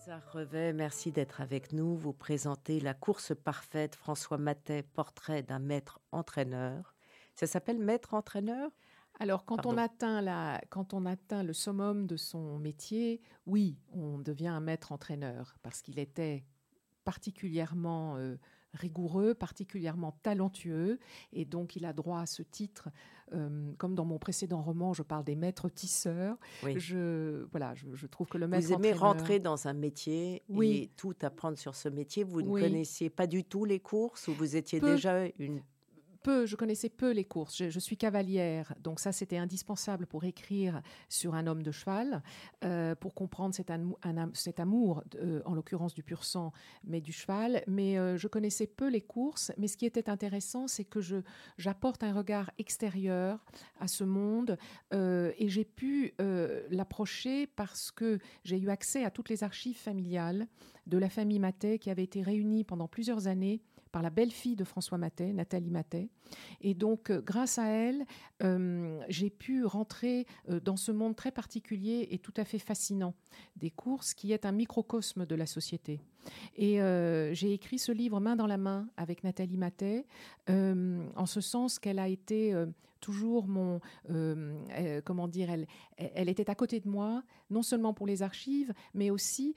Teresa 0.00 0.22
Revet, 0.32 0.72
merci 0.72 1.12
d'être 1.12 1.42
avec 1.42 1.72
nous. 1.72 1.94
Vous 1.94 2.14
présentez 2.14 2.80
La 2.80 2.94
course 2.94 3.34
parfaite, 3.34 3.94
François 3.94 4.38
Matet, 4.38 4.82
portrait 4.82 5.42
d'un 5.42 5.58
maître 5.58 6.00
entraîneur. 6.10 6.94
Ça 7.34 7.46
s'appelle 7.46 7.78
maître 7.78 8.14
entraîneur? 8.14 8.70
Alors, 9.18 9.44
quand 9.44 9.66
on, 9.66 9.76
atteint 9.76 10.22
la, 10.22 10.60
quand 10.70 10.94
on 10.94 11.04
atteint 11.04 11.42
le 11.42 11.52
summum 11.52 12.06
de 12.06 12.16
son 12.16 12.58
métier, 12.58 13.20
oui, 13.44 13.78
on 13.92 14.18
devient 14.18 14.48
un 14.48 14.60
maître 14.60 14.92
entraîneur 14.92 15.56
parce 15.62 15.82
qu'il 15.82 15.98
était 15.98 16.44
particulièrement 17.04 18.16
euh, 18.16 18.38
rigoureux, 18.74 19.34
particulièrement 19.34 20.16
talentueux, 20.22 20.98
et 21.32 21.44
donc 21.44 21.76
il 21.76 21.84
a 21.84 21.92
droit 21.92 22.20
à 22.20 22.26
ce 22.26 22.42
titre. 22.42 22.88
Euh, 23.32 23.72
comme 23.78 23.94
dans 23.94 24.04
mon 24.04 24.18
précédent 24.18 24.60
roman, 24.60 24.92
je 24.92 25.02
parle 25.02 25.24
des 25.24 25.36
maîtres 25.36 25.68
tisseurs. 25.68 26.36
Je, 26.76 27.46
voilà, 27.52 27.74
je, 27.74 28.06
trouve 28.06 28.28
que 28.28 28.38
le 28.38 28.48
maître 28.48 28.66
Vous 28.66 28.72
aimez 28.72 28.92
rentrer 28.92 29.38
dans 29.38 29.68
un 29.68 29.72
métier 29.72 30.42
oui. 30.48 30.70
et 30.70 30.86
tout 30.96 31.14
apprendre 31.22 31.56
sur 31.56 31.76
ce 31.76 31.88
métier. 31.88 32.24
Vous 32.24 32.42
ne 32.42 32.60
connaissiez 32.60 33.08
pas 33.08 33.26
du 33.26 33.44
tout 33.44 33.64
les 33.64 33.78
courses 33.78 34.26
ou 34.28 34.34
vous 34.34 34.56
étiez 34.56 34.80
déjà 34.80 35.26
une 35.38 35.62
peu, 36.22 36.46
je 36.46 36.56
connaissais 36.56 36.88
peu 36.88 37.10
les 37.10 37.24
courses. 37.24 37.56
Je, 37.56 37.78
suis 37.78 37.96
cavalière, 37.96 38.74
donc 38.82 39.00
ça 39.00 39.12
c'était 39.12 39.38
indispensable 39.38 40.06
pour 40.06 40.24
écrire 40.24 40.82
sur 41.08 41.34
un 41.34 41.46
homme 41.46 41.62
de 41.62 41.70
cheval, 41.70 42.22
euh, 42.64 42.94
pour 42.94 43.14
comprendre 43.14 43.54
cet, 43.54 43.72
cet 44.34 44.60
amour, 44.60 45.02
euh, 45.16 45.40
en 45.44 45.54
l'occurrence 45.54 45.94
du 45.94 46.02
pur 46.02 46.24
sang, 46.24 46.52
mais 46.84 47.00
du 47.00 47.12
cheval. 47.12 47.62
Mais 47.66 47.98
euh, 47.98 48.16
je 48.16 48.28
connaissais 48.28 48.66
peu 48.66 48.88
les 48.88 49.00
courses. 49.00 49.52
Mais 49.58 49.68
ce 49.68 49.76
qui 49.76 49.86
était 49.86 50.10
intéressant, 50.10 50.66
c'est 50.68 50.84
que 50.84 51.00
j'apporte 51.58 52.02
un 52.02 52.12
regard 52.12 52.50
extérieur 52.58 53.44
à 53.78 53.88
ce 53.88 54.04
monde 54.04 54.58
et 54.92 55.48
j'ai 55.48 55.64
pu 55.64 56.14
l'approcher 56.70 57.46
parce 57.46 57.90
que 57.90 58.18
j'ai 58.44 58.58
eu 58.58 58.68
accès 58.68 59.04
à 59.04 59.10
toutes 59.10 59.28
les 59.28 59.44
archives 59.44 59.78
familiales 59.78 60.46
de 60.86 60.98
la 60.98 61.08
famille 61.08 61.38
Matet 61.38 61.78
qui 61.78 61.90
avait 61.90 62.04
été 62.04 62.22
réunie 62.22 62.64
pendant 62.64 62.88
plusieurs 62.88 63.26
années 63.26 63.62
par 63.90 64.02
la 64.02 64.10
belle-fille 64.10 64.56
de 64.56 64.64
François 64.64 64.98
Matet, 64.98 65.32
Nathalie 65.32 65.70
Matet. 65.70 66.08
Et 66.60 66.74
donc, 66.74 67.10
euh, 67.10 67.20
grâce 67.20 67.58
à 67.58 67.66
elle, 67.66 68.04
euh, 68.42 69.00
j'ai 69.08 69.30
pu 69.30 69.64
rentrer 69.64 70.26
euh, 70.48 70.60
dans 70.60 70.76
ce 70.76 70.92
monde 70.92 71.16
très 71.16 71.30
particulier 71.30 72.08
et 72.10 72.18
tout 72.18 72.34
à 72.36 72.44
fait 72.44 72.58
fascinant 72.58 73.14
des 73.56 73.70
courses, 73.70 74.14
qui 74.14 74.32
est 74.32 74.46
un 74.46 74.52
microcosme 74.52 75.26
de 75.26 75.34
la 75.34 75.46
société. 75.46 76.00
Et 76.56 76.78
j'ai 77.32 77.52
écrit 77.52 77.78
ce 77.78 77.92
livre 77.92 78.20
main 78.20 78.36
dans 78.36 78.46
la 78.46 78.58
main 78.58 78.88
avec 78.96 79.24
Nathalie 79.24 79.56
Matet, 79.56 80.06
en 80.48 81.26
ce 81.26 81.40
sens 81.40 81.78
qu'elle 81.78 81.98
a 81.98 82.08
été 82.08 82.54
toujours 83.00 83.46
mon, 83.46 83.80
comment 85.04 85.28
dire, 85.28 85.48
elle, 85.96 86.28
était 86.28 86.50
à 86.50 86.54
côté 86.54 86.80
de 86.80 86.88
moi, 86.88 87.22
non 87.50 87.62
seulement 87.62 87.94
pour 87.94 88.06
les 88.06 88.22
archives, 88.22 88.72
mais 88.94 89.10
aussi 89.10 89.54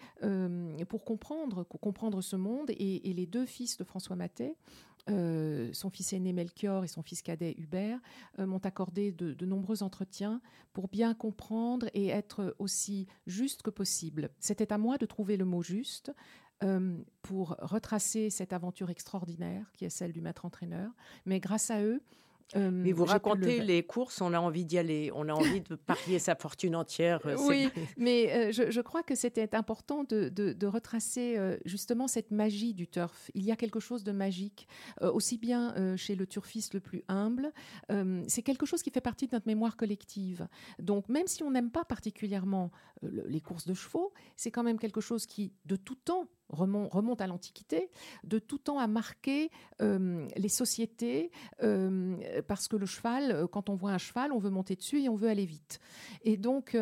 pour 0.90 1.04
comprendre, 1.04 1.64
comprendre 1.64 2.22
ce 2.22 2.36
monde. 2.36 2.72
Et, 2.72 3.14
les 3.14 3.26
deux 3.26 3.46
fils 3.46 3.78
de 3.78 3.84
François 3.84 4.16
Matet 4.16 4.56
euh, 5.10 5.70
son 5.74 5.90
fils 5.90 6.14
aîné 6.14 6.32
Melchior 6.32 6.86
et 6.86 6.88
son 6.88 7.02
fils 7.02 7.22
cadet 7.22 7.56
Hubert 7.58 8.00
euh, 8.40 8.46
m'ont 8.46 8.60
accordé 8.60 9.12
de, 9.12 9.46
nombreux 9.46 9.84
entretiens 9.84 10.42
pour 10.72 10.88
bien 10.88 11.14
comprendre 11.14 11.90
et 11.94 12.08
être 12.08 12.56
aussi 12.58 13.08
juste 13.28 13.64
que 13.64 13.70
possible. 13.70 14.30
C'était 14.40 14.72
à 14.72 14.78
moi 14.78 14.98
de 14.98 15.06
trouver 15.06 15.36
le 15.36 15.44
mot 15.44 15.62
juste 15.62 16.14
euh, 16.64 16.98
pour 17.22 17.56
retracer 17.60 18.30
cette 18.30 18.54
aventure 18.54 18.90
extraordinaire 18.90 19.72
qui 19.74 19.86
est 19.86 19.90
celle 19.90 20.12
du 20.12 20.22
maître 20.22 20.46
entraîneur. 20.46 20.92
Mais 21.26 21.40
grâce 21.40 21.72
à 21.72 21.82
eux, 21.82 22.02
mais 22.56 22.92
vous 22.92 23.06
racontez 23.06 23.62
les 23.62 23.84
courses, 23.84 24.22
on 24.22 24.34
a 24.34 24.40
envie 24.40 24.66
d'y 24.66 24.78
aller, 24.78 25.12
on 25.14 25.28
a 25.30 25.34
envie 25.34 25.62
de 25.62 25.76
parier 25.76 26.20
sa 26.20 26.36
fortune 26.36 26.76
entière. 26.76 27.20
Euh, 27.26 27.36
oui, 27.48 27.70
mais 27.98 28.32
euh, 28.32 28.52
je, 28.52 28.82
crois 28.82 29.04
que 29.04 29.16
c'était 29.16 29.56
important 29.56 30.04
de, 30.04 30.66
retracer 30.66 31.36
euh, 31.38 31.58
justement 31.66 32.08
cette 32.08 32.32
magie 32.32 32.74
du 32.74 32.88
turf. 32.88 33.32
Il 33.34 33.44
y 33.44 33.52
a 33.52 33.56
quelque 33.56 33.80
chose 33.80 34.04
de 34.04 34.12
magique, 34.12 34.68
aussi 35.02 35.38
bien 35.38 35.96
chez 35.98 36.16
le 36.16 36.26
turfiste 36.26 36.74
le 36.74 36.80
plus 36.80 37.04
humble. 37.08 37.52
c'est 38.28 38.42
quelque 38.42 38.66
chose 38.66 38.82
qui 38.82 38.92
fait 38.92 39.02
partie 39.02 39.28
de 39.28 39.36
notre 39.36 39.48
mémoire 39.48 39.76
collective. 39.76 40.48
Donc 40.80 41.10
même 41.10 41.28
si 41.28 41.44
on 41.44 41.52
n'aime 41.52 41.72
pas 41.72 41.86
particulièrement 41.86 42.72
les 43.02 43.42
courses 43.42 43.66
de 43.66 43.74
chevaux, 43.74 44.14
c'est 44.36 44.52
quand 44.52 44.64
même 44.64 44.80
quelque 44.80 45.02
chose 45.02 45.26
qui, 45.26 45.52
de 45.66 45.76
tout 45.76 45.96
temps, 45.96 46.28
remonte, 46.54 47.22
à 47.22 47.28
l'Antiquité, 47.28 47.90
de 48.24 48.40
tout 48.40 48.58
temps 48.58 48.80
a 48.80 48.88
marqué 48.88 49.50
euh, 49.82 50.28
les 50.36 50.50
sociétés, 50.50 51.32
euh, 51.62 52.16
parce 52.48 52.68
que 52.68 52.76
le 52.76 52.86
cheval, 52.86 53.32
euh, 53.32 53.48
quand 53.48 53.70
on 53.70 53.76
voit 53.76 53.92
un 53.92 53.98
cheval, 53.98 54.32
on 54.32 54.40
veut 54.40 54.50
monter 54.50 54.76
dessus 54.76 55.02
et 55.02 55.10
on 55.10 55.16
veut 55.16 55.30
aller 55.30 55.46
vite. 55.46 55.80
Et 56.24 56.38
donc, 56.38 56.78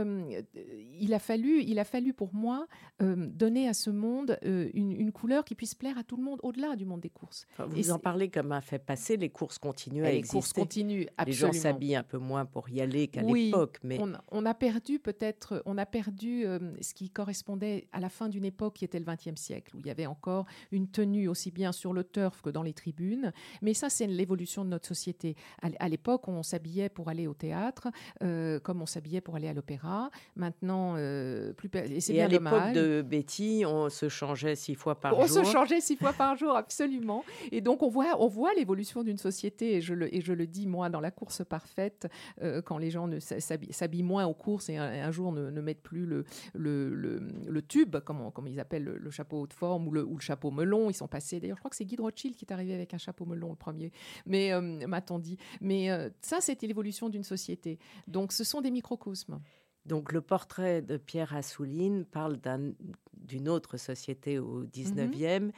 il, 1.00 1.14
a 1.14 1.20
fallu, 1.20 1.62
il 1.64 1.80
a 1.80 1.84
fallu 1.84 2.14
pour 2.14 2.34
moi 2.34 2.68
donner 3.00 3.68
à 3.68 3.74
ce 3.74 3.90
monde 3.90 4.38
une, 4.44 5.12
couleur 5.12 5.44
qui 5.44 5.56
puisse 5.56 5.76
plaire 5.76 5.98
à 5.98 6.04
tout 6.04 6.16
le 6.16 6.24
monde, 6.24 6.40
au-delà 6.44 6.76
du 6.76 6.86
monde 6.86 7.02
des 7.02 7.10
courses. 7.10 7.46
vous 7.58 7.92
en 7.92 8.00
parlez 8.00 8.30
comme 8.30 8.52
un 8.52 8.62
fait 8.62 8.80
passé, 8.80 9.18
les 9.18 9.30
courses 9.30 9.58
continuent 9.58 10.04
à 10.04 10.12
les 10.12 10.18
exister. 10.18 10.38
Les 10.38 10.42
courses 10.42 10.54
continuent, 10.54 11.06
absolument. 11.18 11.52
Les 11.52 11.54
gens 11.54 11.62
s'habillent 11.62 11.96
un 11.96 12.04
peu 12.04 12.18
moins 12.18 12.46
pour 12.46 12.70
y 12.70 12.82
aller 12.82 13.08
qu'à 13.08 13.22
l'époque. 13.22 13.80
Mais... 13.84 14.00
On, 14.00 14.14
on, 14.32 14.46
a 14.46 14.54
perdu 14.54 15.00
peut-être, 15.00 15.64
on 15.66 15.78
a 15.78 15.86
perdu 15.86 16.46
ce 16.82 16.94
qui 16.94 17.10
correspondait 17.10 17.88
à 17.92 18.00
la 18.00 18.10
fin 18.10 18.30
d'une 18.30 18.46
époque 18.46 18.76
qui 18.76 18.86
était 18.86 19.00
le 19.00 19.06
XXe 19.06 19.40
siècle 19.40 19.61
où 19.74 19.80
il 19.80 19.88
y 19.88 19.90
avait 19.90 20.06
encore 20.06 20.46
une 20.72 20.88
tenue 20.88 21.28
aussi 21.28 21.52
bien 21.52 21.72
sur 21.72 21.94
le 21.94 22.04
turf 22.04 22.42
que 22.42 22.50
dans 22.50 22.64
les 22.64 22.74
tribunes. 22.74 23.32
Mais 23.62 23.74
ça, 23.74 23.90
c'est 23.90 24.08
l'évolution 24.08 24.66
de 24.66 24.70
notre 24.70 24.88
société. 24.88 25.36
À 25.62 25.90
l'époque, 25.90 26.28
on 26.28 26.44
s'habillait 26.44 26.90
pour 26.90 27.10
aller 27.10 27.28
au 27.28 27.34
théâtre, 27.34 27.90
euh, 28.24 28.60
comme 28.60 28.82
on 28.82 28.86
s'habillait 28.86 29.22
pour 29.22 29.36
aller 29.36 29.48
à 29.48 29.54
l'opéra. 29.54 30.10
Maintenant, 30.36 30.96
euh, 30.98 31.54
plus 31.54 31.70
et 31.74 32.02
c'est 32.02 32.14
bien 32.14 32.26
à 32.26 32.28
l'époque 32.28 32.74
de 32.74 33.02
Betty, 33.02 33.64
on 33.66 33.90
se 33.90 34.10
changeait 34.10 34.56
six 34.56 34.76
fois 34.76 35.00
par 35.00 35.14
jour. 35.14 35.24
On 35.24 35.28
se 35.28 35.44
changeait 35.50 35.82
six 35.82 35.96
fois 35.96 36.14
par 36.14 36.36
jour, 36.36 36.56
absolument. 36.56 37.24
Et 37.52 37.62
donc, 37.62 37.84
on 37.84 37.90
voit, 37.90 38.16
on 38.20 38.28
voit 38.28 38.54
l'évolution 38.54 39.04
d'une 39.04 39.18
société. 39.18 39.76
Et 39.76 39.82
je, 39.82 39.94
le, 39.94 40.14
et 40.14 40.22
je 40.22 40.34
le 40.34 40.48
dis, 40.48 40.68
moi, 40.68 40.90
dans 40.90 41.00
la 41.00 41.12
course 41.12 41.44
parfaite, 41.44 42.08
euh, 42.42 42.62
quand 42.62 42.78
les 42.78 42.92
gens 42.92 43.08
ne 43.08 43.20
s'habillent 43.20 44.04
moins 44.04 44.26
aux 44.26 44.34
courses 44.34 44.70
et 44.70 44.78
un, 44.78 45.12
jour 45.12 45.32
ne, 45.32 45.62
mettent 45.62 45.82
plus 45.82 46.06
le, 46.06 46.26
le, 46.54 46.90
le, 47.48 47.62
tube, 47.62 47.98
comme, 48.00 48.32
comme 48.32 48.48
ils 48.48 48.60
appellent 48.60 48.84
le, 48.84 48.98
le 48.98 49.12
chapeau 49.42 49.48
de 49.48 49.54
forme 49.54 49.88
ou 49.88 49.92
le, 49.92 50.06
ou 50.06 50.16
le 50.16 50.22
chapeau 50.22 50.52
melon. 50.52 50.90
Ils 50.90 50.94
sont 50.94 51.08
passés. 51.08 51.40
D'ailleurs, 51.40 51.58
je 51.58 51.62
crois 51.62 51.70
que 51.70 51.76
c'est 51.76 51.86
Guy 51.86 51.96
de 51.96 52.02
Rothschild 52.02 52.36
qui 52.36 52.46
est 52.46 52.52
arrivé 52.52 52.74
avec 52.74 52.94
un 52.94 52.98
chapeau 52.98 53.26
melon 53.26 53.50
le 53.50 53.56
premier. 53.56 53.92
Mais 54.26 54.54
euh, 54.54 54.62
m'a-t-on 54.88 55.20
dit. 55.20 55.38
Mais 55.60 55.92
euh, 55.92 56.10
ça, 56.22 56.42
c'était 56.42 56.68
l'évolution 56.68 57.10
d'une 57.10 57.24
société. 57.24 57.80
Donc, 58.08 58.32
ce 58.32 58.44
sont 58.44 58.62
des 58.62 58.72
microcosmes. 58.72 59.40
Donc, 59.86 60.12
le 60.12 60.22
portrait 60.22 60.82
de 60.82 60.98
Pierre 60.98 61.36
Assouline 61.36 62.06
parle 62.06 62.40
d'une 63.16 63.50
autre 63.50 63.78
société 63.78 64.40
au 64.40 64.66
19e. 64.66 65.46
Mhm. 65.46 65.52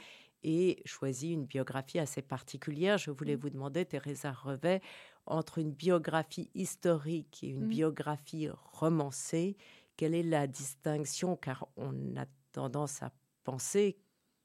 et 0.45 0.81
choisit 0.83 1.31
une 1.31 1.45
biographie 1.45 1.99
assez 1.99 2.21
particulière. 2.21 2.97
Je 2.97 3.11
voulais 3.11 3.35
mhm. 3.35 3.41
vous 3.41 3.49
demander, 3.49 3.85
Teresa 3.85 4.33
Revet, 4.33 4.81
entre 5.25 5.57
une 5.59 5.71
biographie 5.71 6.49
historique 6.53 7.39
et 7.43 7.47
une 7.47 7.61
mhm. 7.61 7.69
biographie 7.69 8.49
romancée, 8.73 9.55
quelle 9.95 10.15
est 10.15 10.23
la 10.23 10.47
distinction? 10.47 11.37
Car 11.37 11.67
on 11.77 12.17
a 12.17 12.25
tendance 12.51 13.01
à 13.03 13.11
penser 13.43 13.97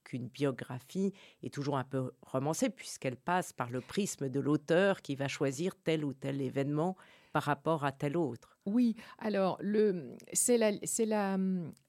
qu'une 0.04 0.28
biographie 0.28 1.12
est 1.42 1.52
toujours 1.52 1.76
un 1.76 1.84
peu 1.84 2.12
romancée 2.22 2.70
puisqu'elle 2.70 3.16
passe 3.16 3.52
par 3.52 3.70
le 3.70 3.80
prisme 3.80 4.28
de 4.28 4.40
l'auteur 4.40 5.02
qui 5.02 5.14
va 5.14 5.28
choisir 5.28 5.74
tel 5.76 6.04
ou 6.04 6.14
tel 6.14 6.40
événement 6.40 6.96
par 7.32 7.42
rapport 7.42 7.84
à 7.84 7.92
tel 7.92 8.16
autre. 8.16 8.58
Oui, 8.64 8.96
alors 9.18 9.60
c'est 10.32 10.58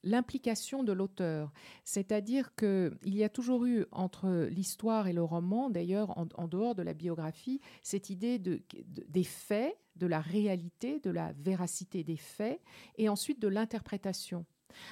l'implication 0.02 0.84
de 0.84 0.92
l'auteur, 0.92 1.52
c'est-à-dire 1.84 2.54
qu'il 2.54 2.98
y 3.04 3.24
a 3.24 3.28
toujours 3.28 3.64
eu 3.64 3.86
entre 3.90 4.48
l'histoire 4.50 5.08
et 5.08 5.12
le 5.12 5.22
roman, 5.22 5.70
d'ailleurs 5.70 6.16
en, 6.16 6.48
dehors 6.48 6.74
de 6.74 6.82
la 6.82 6.94
biographie, 6.94 7.60
cette 7.82 8.10
idée 8.10 8.38
de, 8.38 8.62
des 8.86 9.24
faits, 9.24 9.76
de 9.96 10.06
la 10.06 10.20
réalité, 10.20 11.00
de 11.00 11.10
la 11.10 11.32
véracité 11.32 12.04
des 12.04 12.16
faits, 12.16 12.60
et 12.96 13.08
ensuite 13.08 13.40
de 13.40 13.48
l'interprétation. 13.48 14.46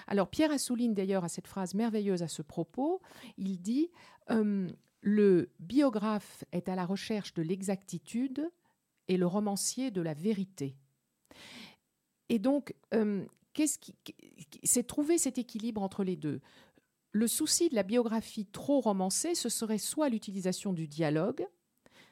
Alors 0.06 0.28
Pierre 0.28 0.50
Assouline 0.50 0.94
d'ailleurs 0.94 1.24
a 1.24 1.28
cette 1.28 1.46
phrase 1.46 1.74
merveilleuse 1.74 2.22
à 2.22 2.28
ce 2.28 2.42
propos. 2.42 3.00
Il 3.36 3.60
dit 3.60 3.90
hum, 4.28 4.72
Le 5.00 5.50
biographe 5.60 6.44
est 6.52 6.68
à 6.68 6.74
la 6.74 6.86
recherche 6.86 7.34
de 7.34 7.42
l'exactitude 7.42 8.50
et 9.08 9.16
le 9.16 9.26
romancier 9.26 9.90
de 9.90 10.00
la 10.02 10.14
vérité. 10.14 10.76
Et 12.28 12.38
donc, 12.38 12.74
qui, 13.52 13.94
c'est 14.62 14.86
trouver 14.86 15.18
cet 15.18 15.38
équilibre 15.38 15.82
entre 15.82 16.04
les 16.04 16.16
deux. 16.16 16.40
Le 17.12 17.26
souci 17.26 17.68
de 17.68 17.74
la 17.74 17.82
biographie 17.82 18.46
trop 18.46 18.80
romancée, 18.80 19.34
ce 19.34 19.48
serait 19.48 19.78
soit 19.78 20.08
l'utilisation 20.08 20.72
du 20.72 20.86
dialogue, 20.86 21.46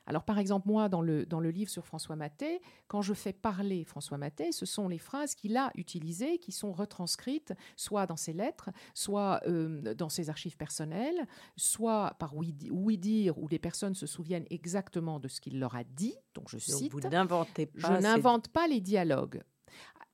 alors, 0.07 0.25
par 0.25 0.39
exemple, 0.39 0.69
moi, 0.69 0.89
dans 0.89 1.03
le, 1.03 1.27
dans 1.27 1.41
le 1.41 1.51
livre 1.51 1.71
sur 1.71 1.85
François 1.85 2.15
Maté, 2.15 2.61
quand 2.87 3.03
je 3.03 3.13
fais 3.13 3.33
parler 3.33 3.85
François 3.85 4.19
Maté, 4.19 4.53
ce 4.53 4.65
sont 4.65 4.89
les 4.89 4.99
phrases 4.99 5.35
qu'il 5.35 5.57
a 5.57 5.73
utilisées 5.75 6.39
qui 6.39 6.53
sont 6.53 6.73
retranscrites 6.73 7.53
soit 7.77 8.07
dans 8.07 8.17
ses 8.17 8.33
lettres, 8.33 8.71
soit 8.95 9.41
euh, 9.47 9.95
dans 9.95 10.09
ses 10.09 10.31
archives 10.31 10.57
personnelles, 10.57 11.27
soit 11.57 12.15
par 12.21 12.37
oui, 12.37 12.53
dire, 12.53 13.37
où 13.39 13.49
les 13.49 13.59
personnes 13.59 13.95
se 13.95 14.07
souviennent 14.07 14.47
exactement 14.51 15.19
de 15.19 15.27
ce 15.27 15.41
qu'il 15.41 15.59
leur 15.59 15.75
a 15.75 15.83
dit. 15.83 16.15
Donc, 16.35 16.49
je 16.49 16.59
cite. 16.59 16.93
vous 16.93 17.01
n'inventez 17.01 17.67
pas. 17.67 17.97
Je 17.97 18.03
n'invente 18.03 18.49
pas 18.49 18.69
les 18.69 18.81
dialogues. 18.81 19.43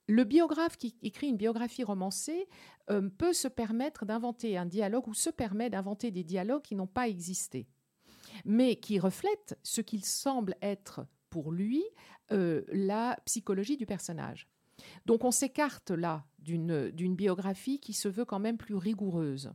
le 0.07 0.23
biographe 0.23 0.75
qui 0.75 0.95
écrit 1.03 1.27
une 1.27 1.37
biographie 1.37 1.83
romancée 1.83 2.47
euh, 2.89 3.09
peut 3.09 3.33
se 3.33 3.47
permettre 3.47 4.05
d'inventer 4.05 4.57
un 4.57 4.65
dialogue 4.65 5.07
ou 5.07 5.13
se 5.13 5.29
permet 5.29 5.69
d'inventer 5.69 6.09
des 6.09 6.23
dialogues 6.23 6.63
qui 6.63 6.75
n'ont 6.75 6.87
pas 6.87 7.07
existé, 7.07 7.67
mais 8.45 8.75
qui 8.75 8.99
reflètent 8.99 9.57
ce 9.63 9.81
qu'il 9.81 10.05
semble 10.05 10.55
être 10.61 11.05
pour 11.29 11.51
lui 11.51 11.83
euh, 12.31 12.61
la 12.69 13.17
psychologie 13.25 13.77
du 13.77 13.85
personnage. 13.85 14.47
Donc 15.05 15.23
on 15.23 15.31
s'écarte 15.31 15.91
là 15.91 16.25
d'une 16.39 17.15
biographie 17.15 17.79
qui 17.79 17.93
se 17.93 18.07
veut 18.07 18.25
quand 18.25 18.39
même 18.39 18.57
plus 18.57 18.75
rigoureuse. 18.75 19.51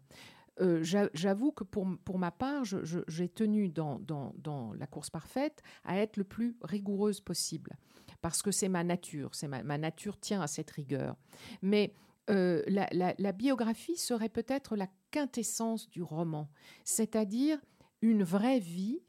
Euh, 0.61 0.82
j'avoue 1.14 1.52
que 1.52 1.64
pour, 1.64 1.87
pour, 2.04 2.18
ma 2.18 2.30
part, 2.30 2.64
j'ai 2.64 3.28
tenu 3.28 3.68
dans, 3.68 4.00
dans, 4.00 4.73
la 4.73 4.87
course 4.87 5.11
parfaite 5.11 5.62
à 5.85 5.99
être 5.99 6.16
le 6.16 6.25
plus 6.25 6.56
rigoureuse 6.62 7.20
possible, 7.20 7.76
parce 8.23 8.42
que 8.42 8.50
c'est 8.50 8.68
ma 8.68 8.82
nature, 8.82 9.35
c'est 9.35 9.47
ma, 9.47 9.62
ma, 9.62 9.78
nature 9.78 10.18
tient 10.18 10.40
à 10.40 10.49
cette 10.49 10.70
rigueur. 10.70 11.16
Mais 11.62 11.94
euh, 12.30 12.62
la, 12.66 13.32
biographie 13.32 13.97
serait 13.97 14.28
peut-être 14.28 14.76
la 14.76 14.88
quintessence 15.11 15.88
du 15.88 16.02
roman, 16.02 16.50
c'est-à-dire 16.85 17.59
une 18.00 18.22
vraie 18.22 18.61
vie 18.61 19.00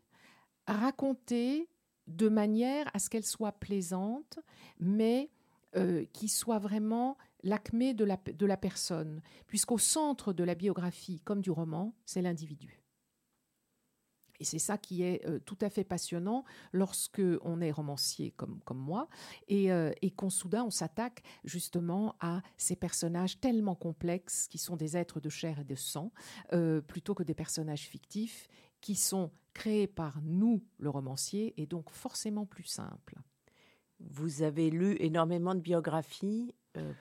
racontée 0.67 1.69
de 2.07 2.27
manière 2.27 2.89
à 2.93 2.99
ce 2.99 3.09
qu'elle 3.09 3.25
soit 3.25 3.51
plaisante, 3.51 4.39
mais 4.79 5.29
euh, 5.75 6.05
qui 6.13 6.27
soit 6.27 6.59
vraiment 6.59 7.17
l'acmé 7.43 7.93
de 7.93 8.03
la, 8.03 8.17
de 8.17 8.45
la 8.45 8.57
personne, 8.57 9.21
puisqu'au 9.47 9.77
centre 9.77 10.33
de 10.33 10.43
la 10.43 10.55
biographie, 10.55 11.21
comme 11.23 11.41
du 11.41 11.51
roman, 11.51 11.93
c'est 12.05 12.21
l'individu. 12.21 12.81
Et 14.39 14.45
c'est 14.45 14.57
ça 14.57 14.77
qui 14.77 15.03
est 15.03 15.23
euh, 15.27 15.39
tout 15.39 15.57
à 15.61 15.69
fait 15.69 15.83
passionnant 15.83 16.43
lorsque 16.71 17.21
on 17.41 17.61
est 17.61 17.71
romancier 17.71 18.31
comme, 18.31 18.61
comme 18.63 18.79
moi 18.79 19.09
et, 19.49 19.71
euh, 19.71 19.91
et 20.01 20.11
qu'on 20.11 20.29
soudain 20.29 20.63
on 20.63 20.69
s'attaque 20.69 21.23
justement 21.43 22.15
à 22.21 22.41
ces 22.55 22.77
personnages 22.77 23.41
tellement 23.41 23.75
complexes 23.75 24.47
qui 24.47 24.57
sont 24.57 24.77
des 24.77 24.95
êtres 24.95 25.19
de 25.19 25.27
chair 25.27 25.59
et 25.59 25.65
de 25.65 25.75
sang 25.75 26.13
plutôt 26.87 27.15
que 27.15 27.23
des 27.23 27.33
personnages 27.33 27.85
fictifs 27.85 28.47
qui 28.81 28.95
sont 28.95 29.31
créés 29.53 29.87
par 29.87 30.21
nous, 30.23 30.63
le 30.77 30.89
romancier, 30.89 31.53
et 31.57 31.65
donc 31.65 31.89
forcément 31.89 32.45
plus 32.45 32.63
simples. 32.63 33.15
Vous 33.99 34.43
avez 34.43 34.69
lu 34.69 34.95
énormément 34.99 35.55
de 35.55 35.59
biographies 35.59 36.53
euh, 36.77 36.93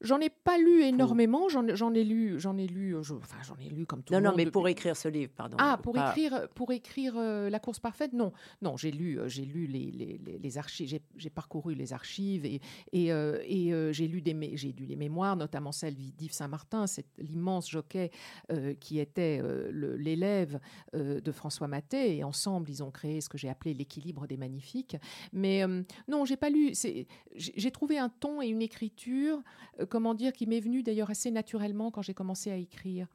J'en 0.00 0.20
ai 0.20 0.30
pas 0.30 0.58
lu 0.58 0.82
énormément, 0.82 1.48
j'en 1.48 1.66
ai 1.94 2.04
lu, 2.04 2.38
j'en 2.38 2.56
ai 2.56 2.68
lu, 2.68 2.96
enfin 2.96 3.38
j'en 3.42 3.56
ai 3.56 3.68
lu 3.68 3.84
comme 3.84 4.02
tout 4.02 4.12
le 4.12 4.18
monde. 4.18 4.24
Non, 4.24 4.30
non, 4.30 4.36
mais 4.36 4.48
pour 4.48 4.68
écrire 4.68 4.96
ce 4.96 5.08
livre, 5.08 5.32
pardon. 5.36 5.56
Ah, 5.58 5.78
pour 5.82 5.98
écrire, 5.98 6.48
pour 6.54 6.70
écrire 6.70 7.14
euh, 7.16 7.50
La 7.50 7.58
course 7.58 7.80
parfaite, 7.80 8.12
non, 8.12 8.32
non, 8.62 8.76
j'ai 8.76 8.92
lu, 8.92 9.18
euh, 9.18 9.28
j'ai 9.28 9.44
lu 9.44 9.66
les, 9.66 9.90
les, 9.90 10.38
les 10.38 10.58
archives, 10.58 11.00
j'ai 11.16 11.30
parcouru 11.30 11.74
les 11.74 11.92
archives 11.92 12.44
et 12.44 12.60
et, 12.92 13.12
euh, 13.12 13.40
et 13.44 13.72
j'ai 13.92 14.06
lu 14.06 14.22
des, 14.22 14.56
j'ai 14.56 14.72
lu 14.72 14.84
les 14.84 14.96
mémoires, 14.96 15.36
notamment 15.36 15.72
celle 15.72 15.94
d'Yves 15.94 16.32
Saint-Martin, 16.32 16.86
c'est 16.86 17.06
l'immense 17.18 17.68
jockey 17.68 18.10
qui 18.80 19.00
était 19.00 19.42
l'élève 19.72 20.60
de 20.94 21.32
François 21.32 21.66
Maté, 21.68 22.18
et 22.18 22.24
ensemble 22.24 22.70
ils 22.70 22.82
ont 22.82 22.90
créé 22.90 23.20
ce 23.20 23.28
que 23.28 23.38
j'ai 23.38 23.48
appelé 23.48 23.74
l'équilibre 23.74 24.26
des 24.26 24.36
magnifiques. 24.36 24.96
Mais 25.32 25.64
non, 26.06 26.24
j'ai 26.24 26.36
pas 26.36 26.50
lu, 26.50 26.72
j'ai 27.34 27.70
trouvé 27.70 27.98
un 27.98 28.08
ton 28.08 28.40
et 28.42 28.46
une 28.46 28.62
écriture 28.62 29.42
comment 29.88 30.14
dire, 30.14 30.32
qui 30.32 30.46
m'est 30.46 30.60
venu 30.60 30.82
d'ailleurs 30.82 31.10
assez 31.10 31.30
naturellement 31.30 31.90
quand 31.90 32.02
j'ai 32.02 32.14
commencé 32.14 32.50
à 32.50 32.56
écrire. 32.56 33.08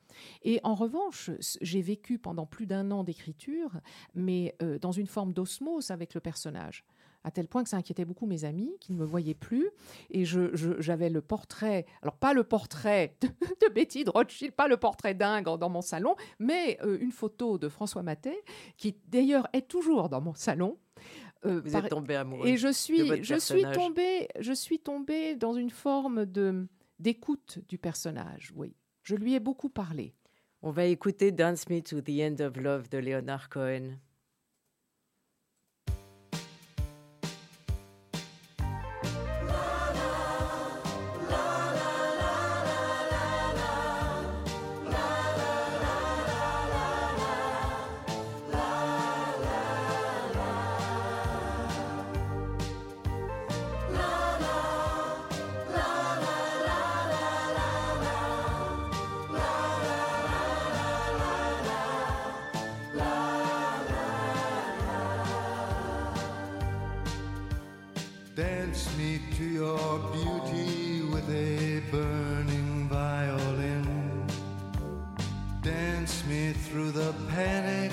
Et 0.44 0.60
en 0.64 0.76
revanche, 0.76 1.32
j'ai 1.62 1.82
vécu 1.82 2.20
pendant 2.20 2.46
plus 2.46 2.66
d'un 2.66 2.92
an 2.92 3.04
d'écriture, 3.04 3.72
mais 4.16 4.56
euh, 4.62 4.78
dans 4.80 4.92
une 4.92 5.08
forme 5.08 5.34
d'osmose 5.34 5.92
avec 5.92 6.14
le 6.14 6.20
personnage 6.20 6.84
à 7.24 7.32
tel 7.32 7.48
point 7.48 7.64
que 7.64 7.70
ça 7.70 7.78
inquiétait 7.78 8.06
beaucoup 8.06 8.26
mes 8.26 8.46
amis 8.46 8.76
qui 8.80 8.92
ne 8.94 8.98
me 8.98 9.06
voyaient 9.06 9.34
plus. 9.34 9.70
Et 10.12 10.26
j'avais 10.26 11.10
le 11.10 11.22
portrait, 11.22 11.86
alors 12.02 12.16
pas 12.16 12.34
le 12.34 12.44
portrait 12.44 13.16
de, 13.22 13.30
Betty 13.74 14.04
de 14.04 14.10
Rothschild, 14.10 14.54
pas 14.54 14.68
le 14.68 14.78
portrait 14.78 15.14
dingue 15.14 15.58
dans 15.58 15.70
mon 15.70 15.82
salon, 15.82 16.16
mais 16.40 16.78
euh, 16.84 16.98
une 17.00 17.12
photo 17.12 17.58
de 17.58 17.70
François 17.70 18.04
Matet, 18.04 18.44
qui 18.78 18.96
d'ailleurs 19.08 19.48
est 19.54 19.68
toujours 19.68 20.10
dans 20.10 20.22
mon 20.22 20.34
salon. 20.34 20.78
Euh, 21.46 21.62
Vous 21.64 21.76
êtes 21.76 21.90
tombé 21.90 22.16
amoureux. 22.16 22.48
Et 22.48 22.58
je 22.58 22.72
suis, 22.72 23.24
je 23.24 23.36
suis 23.36 23.64
tombée, 23.74 24.28
je 24.40 24.54
suis 24.54 24.80
tombée 24.80 25.36
dans 25.36 25.54
une 25.54 25.70
forme 25.70 26.26
de 26.26 26.68
d'écoute 27.00 27.60
du 27.68 27.78
personnage. 27.78 28.52
Oui, 28.56 28.76
je 29.02 29.16
lui 29.16 29.34
ai 29.34 29.40
beaucoup 29.40 29.70
parlé. 29.70 30.14
On 30.62 30.72
va 30.72 30.86
écouter 30.86 31.32
Dance 31.32 31.68
Me 31.70 31.82
to 31.82 32.00
the 32.00 32.22
End 32.22 32.42
of 32.42 32.56
Love 32.56 32.88
de 32.90 32.98
Leonard 32.98 33.50
Cohen. 33.50 33.98
Dance 68.36 68.90
me 68.98 69.22
to 69.38 69.44
your 69.44 70.00
beauty 70.12 71.04
with 71.04 71.30
a 71.30 71.82
burning 71.92 72.90
violin. 72.90 74.26
Dance 75.62 76.26
me 76.26 76.54
through 76.54 76.90
the 76.90 77.14
panic 77.30 77.92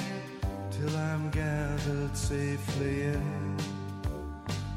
till 0.71 0.97
I'm 0.97 1.29
gathered 1.29 2.17
safely 2.17 3.03
in. 3.03 3.59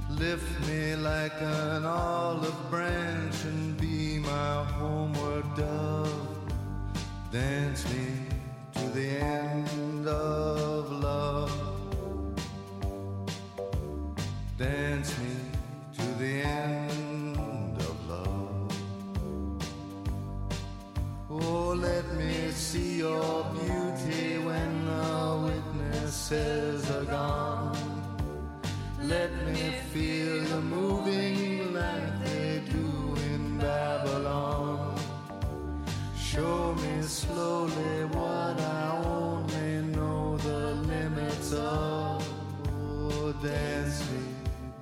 Lift 0.09 0.67
me 0.67 0.97
like 0.97 1.39
an 1.39 1.85
olive 1.85 2.69
branch 2.69 3.45
and 3.45 3.79
be 3.79 4.19
my 4.19 4.65
homeward 4.65 5.45
dove. 5.55 6.37
Dance 7.31 7.89
me 7.89 8.07
to 8.73 8.85
the 8.89 9.07
end 9.07 10.07
of. 10.09 10.62
me 36.75 37.01
slowly 37.01 38.05
what 38.11 38.59
I 38.59 39.01
only 39.05 39.81
know 39.95 40.37
the 40.37 40.75
limits 40.75 41.53
of. 41.53 42.27
Oh, 42.67 43.33
dance 43.43 44.01
me 44.11 44.23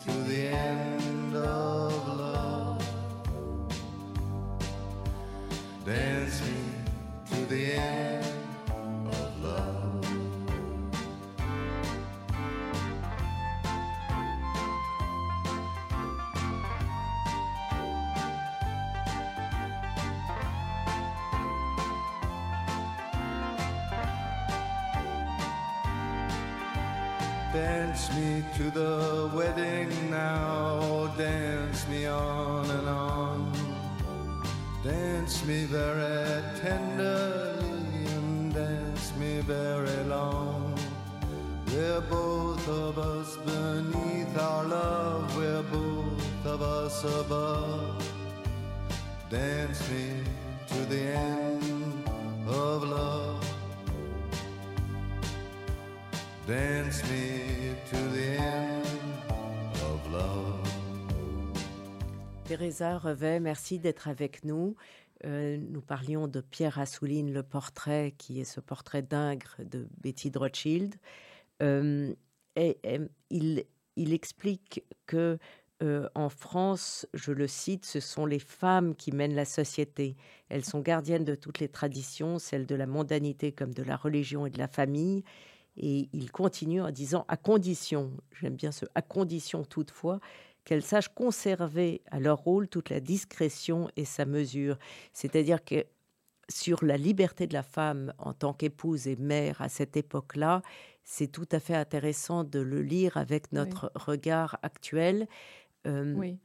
to 0.06 0.12
the 0.24 0.48
end 0.48 1.36
of 1.36 2.08
love. 2.20 2.86
Dance 5.86 6.42
me 6.42 6.56
to 7.30 7.46
the 7.46 7.74
end. 7.74 8.11
Us 47.04 47.22
above. 47.22 48.04
Dance 49.30 49.90
me 49.90 50.24
to 50.68 50.86
the 50.90 51.16
end 51.16 51.64
of 52.48 52.84
love. 52.84 53.40
Dance 56.48 57.04
me 57.10 57.52
Teresa 62.46 62.98
Revet, 62.98 63.40
merci 63.40 63.80
d'être 63.80 64.10
avec 64.10 64.44
nous. 64.44 64.76
Euh, 65.24 65.58
nous 65.58 65.80
parlions 65.80 66.28
de 66.28 66.42
Pierre 66.42 66.80
Assouline, 66.80 67.32
le 67.32 67.44
portrait, 67.44 68.14
qui 68.18 68.42
est 68.42 68.44
ce 68.44 68.60
portrait 68.60 69.02
d'Ingres 69.02 69.56
de 69.60 69.88
Betty 70.02 70.32
de 70.32 70.38
Rothschild. 70.38 70.96
Euh, 71.62 72.14
et, 72.58 72.78
il, 73.30 73.64
explique 73.96 74.84
que 75.06 75.38
euh, 75.82 76.08
en 76.14 76.30
France, 76.30 77.08
je 77.14 77.32
le 77.32 77.48
cite, 77.48 77.86
ce 77.86 78.00
sont 78.00 78.26
les 78.26 78.40
femmes 78.40 78.96
qui 78.96 79.12
mènent 79.12 79.36
la 79.36 79.46
société. 79.46 80.16
Elles 80.50 80.66
sont 80.66 80.80
gardiennes 80.80 81.26
de 81.26 81.36
toutes 81.36 81.60
les 81.60 81.70
traditions, 81.70 82.38
celles 82.38 82.66
de 82.66 82.76
la 82.76 82.86
mondanité 82.86 83.52
comme 83.52 83.74
de 83.74 83.84
la 83.84 83.96
religion 83.96 84.46
et 84.46 84.52
de 84.52 84.60
la 84.60 84.68
famille. 84.68 85.24
Et 85.78 86.10
il 86.14 86.32
continue 86.32 86.82
en 86.82 86.92
disant 86.92 87.26
à 87.28 87.38
condition, 87.38 88.12
j'aime 88.32 88.56
bien 88.56 88.72
ce 88.72 88.86
à 88.94 89.02
condition 89.02 89.64
toutefois, 89.64 90.20
qu'elles 90.66 90.84
sachent 90.84 91.10
conserver 91.10 92.02
à 92.12 92.20
leur 92.20 92.38
rôle 92.38 92.68
toute 92.68 92.90
la 92.90 93.00
discrétion 93.00 93.90
et 93.96 94.06
sa 94.06 94.26
mesure. 94.26 94.78
C'est-à-dire 95.14 95.64
que 95.64 95.86
sur 96.50 96.84
la 96.84 96.98
liberté 96.98 97.48
de 97.48 97.54
la 97.54 97.64
femme 97.64 98.14
en 98.18 98.34
tant 98.34 98.54
qu'épouse 98.54 99.08
et 99.08 99.16
mère 99.16 99.62
à 99.62 99.70
cette 99.70 99.98
époque-là, 99.98 100.62
c'est 101.04 101.28
tout 101.28 101.48
à 101.52 101.60
fait 101.60 101.76
intéressant 101.76 102.44
de 102.44 102.60
le 102.60 102.82
lire 102.82 103.18
avec 103.18 103.52
notre 103.52 103.92
regard 103.96 104.60
actuel. 104.62 105.28
Euh, 105.88 106.14
oui. 106.16 106.40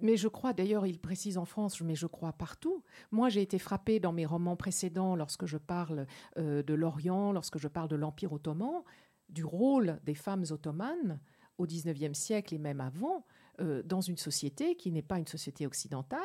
Mais 0.00 0.16
je 0.16 0.28
crois, 0.28 0.52
d'ailleurs, 0.52 0.86
il 0.86 0.98
précise 0.98 1.38
en 1.38 1.44
France, 1.44 1.80
mais 1.80 1.94
je 1.94 2.06
crois 2.06 2.32
partout. 2.32 2.82
Moi, 3.10 3.28
j'ai 3.28 3.42
été 3.42 3.58
frappée 3.58 4.00
dans 4.00 4.12
mes 4.12 4.26
romans 4.26 4.56
précédents, 4.56 5.16
lorsque 5.16 5.46
je 5.46 5.58
parle 5.58 6.06
euh, 6.38 6.62
de 6.62 6.74
l'Orient, 6.74 7.32
lorsque 7.32 7.58
je 7.58 7.68
parle 7.68 7.88
de 7.88 7.96
l'Empire 7.96 8.32
ottoman, 8.32 8.82
du 9.28 9.44
rôle 9.44 10.00
des 10.04 10.14
femmes 10.14 10.44
ottomanes 10.50 11.20
au 11.58 11.66
XIXe 11.66 12.18
siècle 12.18 12.54
et 12.54 12.58
même 12.58 12.80
avant, 12.80 13.24
euh, 13.60 13.82
dans 13.84 14.00
une 14.00 14.16
société 14.16 14.74
qui 14.76 14.90
n'est 14.90 15.02
pas 15.02 15.18
une 15.18 15.26
société 15.26 15.66
occidentale 15.66 16.20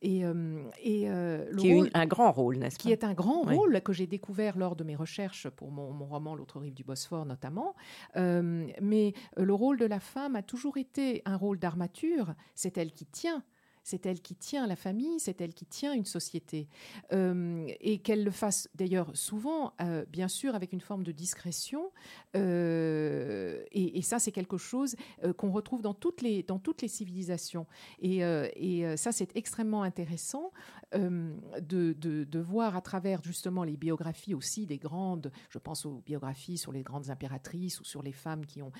et, 0.00 0.24
euh, 0.24 0.62
et 0.82 1.08
euh, 1.08 1.54
qui 1.56 1.70
est 1.70 1.96
un 1.96 2.06
grand 2.06 2.32
rôle, 2.32 2.56
n'est-ce 2.56 2.76
pas 2.76 2.82
Qui 2.82 2.92
est 2.92 3.04
un 3.04 3.14
grand 3.14 3.42
rôle 3.42 3.80
que 3.82 3.92
j'ai 3.92 4.06
découvert 4.06 4.58
lors 4.58 4.76
de 4.76 4.84
mes 4.84 4.96
recherches 4.96 5.48
pour 5.48 5.70
mon, 5.70 5.92
mon 5.92 6.06
roman 6.06 6.34
L'autre 6.34 6.60
rive 6.60 6.74
du 6.74 6.84
Bosphore 6.84 7.26
notamment. 7.26 7.74
mais 8.16 9.14
le 9.36 9.54
rôle 9.54 9.78
de 9.78 9.86
la 9.86 10.00
femme 10.00 10.36
a 10.36 10.42
toujours 10.42 10.76
été 10.76 11.22
un 11.24 11.36
rôle 11.36 11.58
d'armature. 11.58 12.34
C'est 12.54 12.76
elle 12.78 12.92
qui 12.92 13.06
tient 13.06 13.42
c'est 13.82 14.06
elle 14.06 14.20
qui 14.20 14.34
tient 14.34 14.66
la 14.66 14.76
famille, 14.76 15.18
c'est 15.18 15.40
elle 15.40 15.54
qui 15.54 15.66
tient 15.66 15.92
une 15.92 16.04
société. 16.04 16.68
Euh, 17.12 17.66
et 17.80 17.98
qu'elle 17.98 18.24
le 18.24 18.30
fasse 18.30 18.68
d'ailleurs 18.74 19.10
souvent, 19.14 19.74
euh, 19.80 20.04
bien 20.08 20.28
sûr, 20.28 20.54
avec 20.54 20.72
une 20.72 20.80
forme 20.80 21.02
de 21.02 21.12
discrétion. 21.12 21.90
Euh, 22.36 23.62
et, 23.72 24.02
ça, 24.02 24.18
c'est 24.18 24.32
quelque 24.32 24.56
chose 24.56 24.96
qu'on 25.36 25.52
retrouve 25.52 25.82
dans 25.82 25.94
toutes 25.94 26.22
les, 26.22 26.42
dans 26.42 26.58
toutes 26.58 26.82
les 26.82 26.88
civilisations. 26.88 27.66
Et, 28.00 28.22
ça, 28.96 29.12
c'est 29.12 29.36
extrêmement 29.36 29.82
intéressant 29.82 30.52
de, 30.94 31.92
de, 31.92 32.38
voir 32.38 32.76
à 32.76 32.80
travers 32.80 33.22
justement 33.22 33.64
les 33.64 33.76
biographies 33.76 34.34
aussi 34.34 34.66
des 34.66 34.78
grandes, 34.78 35.30
je 35.48 35.58
pense 35.58 35.86
aux 35.86 36.02
biographies 36.04 36.58
sur 36.58 36.72
les 36.72 36.82
grandes 36.82 37.10
impératrices 37.10 37.80
ou 37.80 37.84
sur 37.84 38.02
les 38.02 38.12
femmes 38.12 38.44
qui 38.44 38.62
ont, 38.62 38.72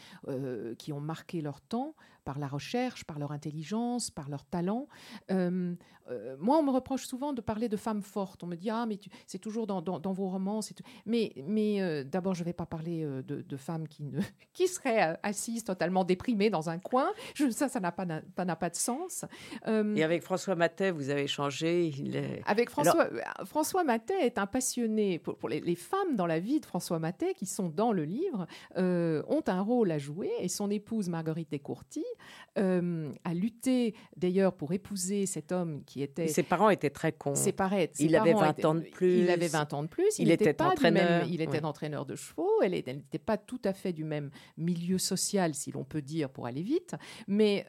qui 0.78 0.92
ont 0.92 1.00
marqué 1.00 1.40
leur 1.40 1.60
temps 1.60 1.94
par 2.24 2.38
la 2.38 2.48
recherche, 2.48 3.04
par 3.04 3.18
leur 3.18 3.32
intelligence, 3.32 4.10
par 4.10 4.28
leur 4.28 4.44
talent. 4.44 4.88
Euh, 5.30 5.74
euh, 6.10 6.36
moi, 6.38 6.58
on 6.58 6.62
me 6.62 6.70
reproche 6.70 7.06
souvent 7.06 7.32
de 7.32 7.40
parler 7.40 7.68
de 7.68 7.76
femmes 7.76 8.02
fortes. 8.02 8.42
On 8.42 8.46
me 8.46 8.56
dit 8.56 8.70
ah 8.70 8.86
mais 8.86 8.98
c'est 9.26 9.38
toujours 9.38 9.66
dans, 9.66 10.12
vos 10.12 10.28
romans. 10.28 10.60
Mais, 11.06 11.32
mais 11.46 11.80
euh, 11.80 12.04
d'abord, 12.04 12.34
je 12.34 12.40
ne 12.40 12.46
vais 12.46 12.52
pas 12.52 12.66
parler 12.66 13.04
de, 13.04 13.56
femmes 13.56 13.86
qui, 13.88 14.04
ne, 14.04 14.20
qui 14.52 14.68
seraient 14.68 15.18
assises 15.22 15.64
totalement 15.64 16.04
déprimées 16.04 16.50
dans 16.50 16.70
un 16.70 16.78
coin. 16.78 17.10
Je, 17.34 17.50
ça, 17.50 17.68
ça 17.68 17.80
n'a 17.80 17.92
pas, 17.92 18.04
n'a 18.04 18.56
pas 18.56 18.70
de 18.70 18.76
sens. 18.76 19.24
Et 19.66 20.02
avec 20.02 20.22
François 20.22 20.54
Matet, 20.54 20.90
vous 20.90 21.10
avez 21.10 21.26
changé. 21.26 21.92
Avec 22.46 22.70
François, 22.70 23.08
François 23.44 23.84
Matet 23.84 24.26
est 24.26 24.38
un 24.38 24.46
passionné 24.46 25.18
pour, 25.18 25.36
pour 25.36 25.48
les, 25.48 25.74
femmes 25.74 26.16
dans 26.16 26.26
la 26.26 26.38
vie 26.38 26.60
de 26.60 26.66
François 26.66 26.98
Matet 26.98 27.34
qui 27.34 27.46
sont 27.46 27.68
dans 27.68 27.92
le 27.92 28.04
livre 28.04 28.46
ont 28.76 29.42
un 29.46 29.60
rôle 29.60 29.90
à 29.90 29.98
jouer 29.98 30.30
et 30.40 30.48
son 30.48 30.70
épouse 30.70 31.08
Marguerite 31.08 31.50
Descourtis 31.50 32.04
a 32.56 33.34
lutté 33.34 33.94
d'ailleurs 34.16 34.54
pour 34.54 34.72
épouser 34.72 35.26
cet 35.26 35.52
homme 35.52 35.82
qui 35.84 36.02
était. 36.02 36.28
Ses 36.28 36.42
parents 36.42 36.70
étaient 36.70 36.90
très 36.90 37.12
cons. 37.12 37.34
Ses 37.34 37.52
parents, 37.52 37.78
il 37.98 38.16
avait 38.16 38.34
20 38.34 38.64
ans 38.64 38.74
de 38.74 38.80
plus. 38.80 39.20
Il 39.20 39.30
avait 39.30 39.48
20 39.48 39.74
ans 39.74 39.82
de 39.82 39.88
plus. 39.88 40.18
Il, 40.18 40.30
était 40.30 40.52
pas 40.52 40.68
entraîneur. 40.68 41.26
il 41.28 41.40
était 41.40 41.64
entraîneur 41.64 42.04
de 42.04 42.14
chevaux. 42.14 42.50
Elle 42.62 42.72
n'était 42.72 43.18
pas 43.18 43.36
tout 43.36 43.60
à 43.64 43.72
fait 43.72 43.92
du 43.92 44.04
même 44.04 44.30
milieu 44.56 44.98
social, 44.98 45.54
si 45.54 45.72
l'on 45.72 45.84
peut 45.84 46.02
dire, 46.02 46.28
pour 46.28 46.46
aller 46.46 46.62
vite. 46.62 46.94
Mais 47.26 47.66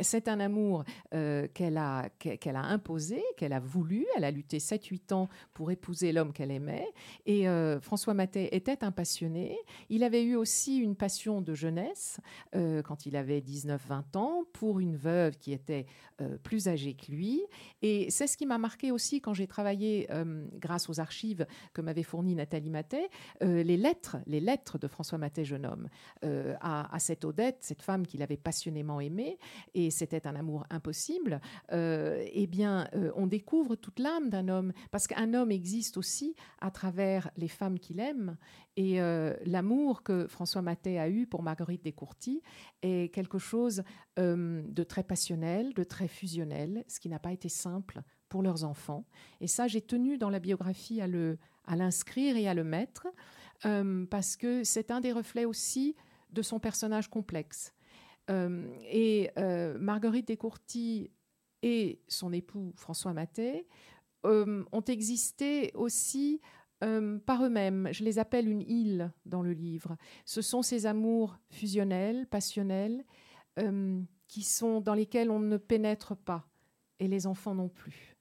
c'est 0.00 0.28
un 0.28 0.40
amour 0.40 0.84
qu'elle 1.10 1.76
a, 1.76 2.08
qu'elle 2.18 2.56
a 2.56 2.64
imposé, 2.64 3.22
qu'elle 3.36 3.52
a 3.52 3.60
voulu. 3.60 4.06
Elle 4.16 4.24
a 4.24 4.30
lutté 4.30 4.58
7-8 4.58 5.12
ans 5.14 5.28
pour 5.52 5.70
épouser 5.70 6.12
l'homme 6.12 6.32
qu'elle 6.32 6.50
aimait. 6.50 6.88
Et 7.26 7.46
François 7.80 8.14
Matet 8.14 8.48
était 8.52 8.84
un 8.84 8.92
passionné. 8.92 9.58
Il 9.88 10.04
avait 10.04 10.22
eu 10.22 10.36
aussi 10.36 10.78
une 10.78 10.96
passion 10.96 11.40
de 11.40 11.54
jeunesse 11.54 12.20
quand 12.52 13.06
il 13.06 13.16
avait 13.16 13.40
19-20 13.88 14.18
ans 14.18 14.44
pour 14.52 14.80
une 14.80 14.96
veuve 14.96 15.36
qui 15.38 15.52
était 15.52 15.86
euh, 16.20 16.36
plus 16.42 16.68
âgée 16.68 16.94
que 16.94 17.10
lui. 17.10 17.42
Et 17.82 18.10
c'est 18.10 18.26
ce 18.26 18.36
qui 18.36 18.46
m'a 18.46 18.58
marqué 18.58 18.90
aussi 18.90 19.20
quand 19.20 19.34
j'ai 19.34 19.46
travaillé, 19.46 20.06
euh, 20.10 20.46
grâce 20.58 20.88
aux 20.88 21.00
archives 21.00 21.46
que 21.72 21.80
m'avait 21.80 22.02
fournies 22.02 22.34
Nathalie 22.34 22.70
Matet, 22.70 23.08
euh, 23.42 23.62
les 23.62 23.76
lettres, 23.76 24.16
les 24.26 24.40
lettres 24.40 24.78
de 24.78 24.88
François 24.88 25.18
Matet, 25.18 25.44
jeune 25.44 25.66
homme, 25.66 25.88
à, 26.60 26.98
cette 26.98 27.24
Odette, 27.24 27.58
cette 27.60 27.82
femme 27.82 28.06
qu'il 28.06 28.22
avait 28.22 28.36
passionnément 28.36 29.00
aimée, 29.00 29.38
et 29.74 29.90
c'était 29.90 30.26
un 30.26 30.36
amour 30.36 30.64
impossible. 30.70 31.40
eh 31.72 32.46
bien, 32.46 32.88
on 33.16 33.26
découvre 33.26 33.74
toute 33.74 33.98
l'âme 33.98 34.30
d'un 34.30 34.48
homme, 34.48 34.72
parce 34.90 35.06
qu'un 35.06 35.34
homme 35.34 35.50
existe 35.50 35.96
aussi 35.96 36.34
à 36.60 36.70
travers 36.70 37.30
les 37.36 37.48
femmes 37.48 37.78
qu'il 37.78 38.00
aime, 38.00 38.36
et 38.76 38.98
l'amour 39.44 40.02
que 40.02 40.26
François 40.26 40.62
Matet 40.62 40.98
a 40.98 41.08
eu 41.08 41.26
pour 41.26 41.42
Marguerite 41.42 41.84
Descourtis 41.84 42.42
est 42.80 43.12
quelque 43.12 43.38
chose 43.38 43.82
de 44.16 44.82
très 44.82 45.02
passionnel, 45.02 45.74
de 45.74 45.84
très 45.84 46.08
fusionnel, 46.08 46.84
ce 46.88 46.98
qui 46.98 47.08
n'a 47.08 47.18
pas 47.18 47.32
été 47.32 47.48
simple 47.48 48.02
pour 48.28 48.42
leurs 48.42 48.64
enfants. 48.64 49.04
Et 49.40 49.46
ça, 49.46 49.68
j'ai 49.68 49.82
tenu 49.82 50.16
dans 50.16 50.30
la 50.30 50.38
biographie 50.38 51.02
à 51.02 51.76
l'inscrire 51.76 52.36
et 52.36 52.48
à 52.48 52.54
le 52.54 52.64
mettre 52.64 53.06
parce 54.08 54.36
que 54.36 54.64
c'est 54.64 54.90
un 54.90 55.00
des 55.00 55.12
reflets 55.12 55.44
aussi 55.44 55.94
de 56.30 56.40
son 56.40 56.58
personnage 56.58 57.08
complexe. 57.08 57.74
et 58.30 59.30
Marguerite 59.78 60.28
Descourtis 60.28 61.10
et 61.62 62.00
son 62.08 62.32
époux 62.32 62.72
François 62.76 63.12
Matet 63.12 63.66
ont 64.24 64.84
existé 64.86 65.72
aussi 65.74 66.40
par 67.24 67.44
eux-mêmes. 67.44 67.88
Je 67.92 68.04
les 68.04 68.18
appelle 68.18 68.48
une 68.48 68.62
île 68.62 69.12
dans 69.24 69.42
le 69.42 69.52
livre. 69.52 69.96
Ce 70.24 70.42
sont 70.42 70.62
ces 70.62 70.86
amours 70.86 71.38
fusionnels, 71.50 72.26
passionnels, 72.26 73.04
qui 74.28 74.42
sont 74.42 74.80
dans 74.80 74.94
lesquels 74.94 75.30
on 75.30 75.38
ne 75.38 75.56
pénètre 75.58 76.16
pas, 76.16 76.48
et 76.98 77.06
les 77.08 77.26
enfants 77.26 77.54
non 77.54 77.68
plus. 77.68 78.16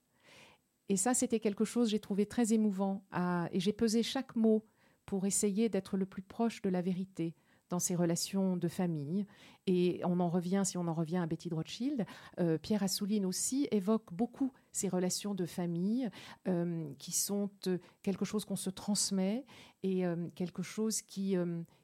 Et 0.89 0.97
ça, 0.97 1.13
c'était 1.13 1.39
quelque 1.39 1.65
chose 1.65 1.89
j'ai 1.89 1.99
trouvé 1.99 2.25
très 2.25 2.53
émouvant, 2.53 3.03
et 3.51 3.59
j'ai 3.59 3.73
pesé 3.73 4.03
chaque 4.03 4.35
mot 4.35 4.65
pour 5.05 5.25
essayer 5.25 5.67
d'être 5.67 5.97
le 5.97 6.05
plus 6.05 6.21
proche 6.21 6.61
de 6.61 6.69
la 6.69 6.81
vérité 6.81 7.33
dans 7.71 7.79
ces 7.79 7.95
relations 7.95 8.57
de 8.57 8.67
famille. 8.67 9.25
Et 9.65 10.01
on 10.03 10.19
en 10.19 10.29
revient, 10.29 10.61
si 10.65 10.77
on 10.77 10.87
en 10.87 10.93
revient 10.93 11.17
à 11.17 11.25
Betty 11.25 11.49
de 11.49 11.55
Rothschild, 11.55 12.05
euh, 12.39 12.57
Pierre 12.57 12.83
Assouline 12.83 13.25
aussi 13.25 13.67
évoque 13.71 14.13
beaucoup 14.13 14.51
ces 14.71 14.89
relations 14.89 15.33
de 15.33 15.45
famille 15.45 16.09
euh, 16.47 16.91
qui 16.99 17.11
sont 17.11 17.49
euh, 17.67 17.77
quelque 18.03 18.25
chose 18.25 18.45
qu'on 18.45 18.55
se 18.55 18.69
transmet 18.69 19.45
et 19.83 20.03
quelque 20.35 20.61
chose 20.61 21.01
qui, 21.01 21.35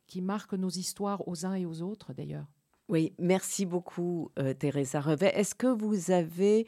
qui 0.06 0.22
marque 0.22 0.54
nos 0.54 0.70
histoires 0.70 1.28
aux 1.28 1.48
uns 1.48 1.56
et 1.56 1.66
aux 1.66 1.82
autres 1.82 2.14
d'ailleurs. 2.14 2.46
Oui, 2.90 3.14
merci 3.18 3.66
beaucoup, 3.66 4.30
Teresa 4.60 5.02
Revet. 5.02 5.32
Est-ce 5.34 5.56
que 5.56 5.66
vous 5.66 6.12
avez 6.12 6.68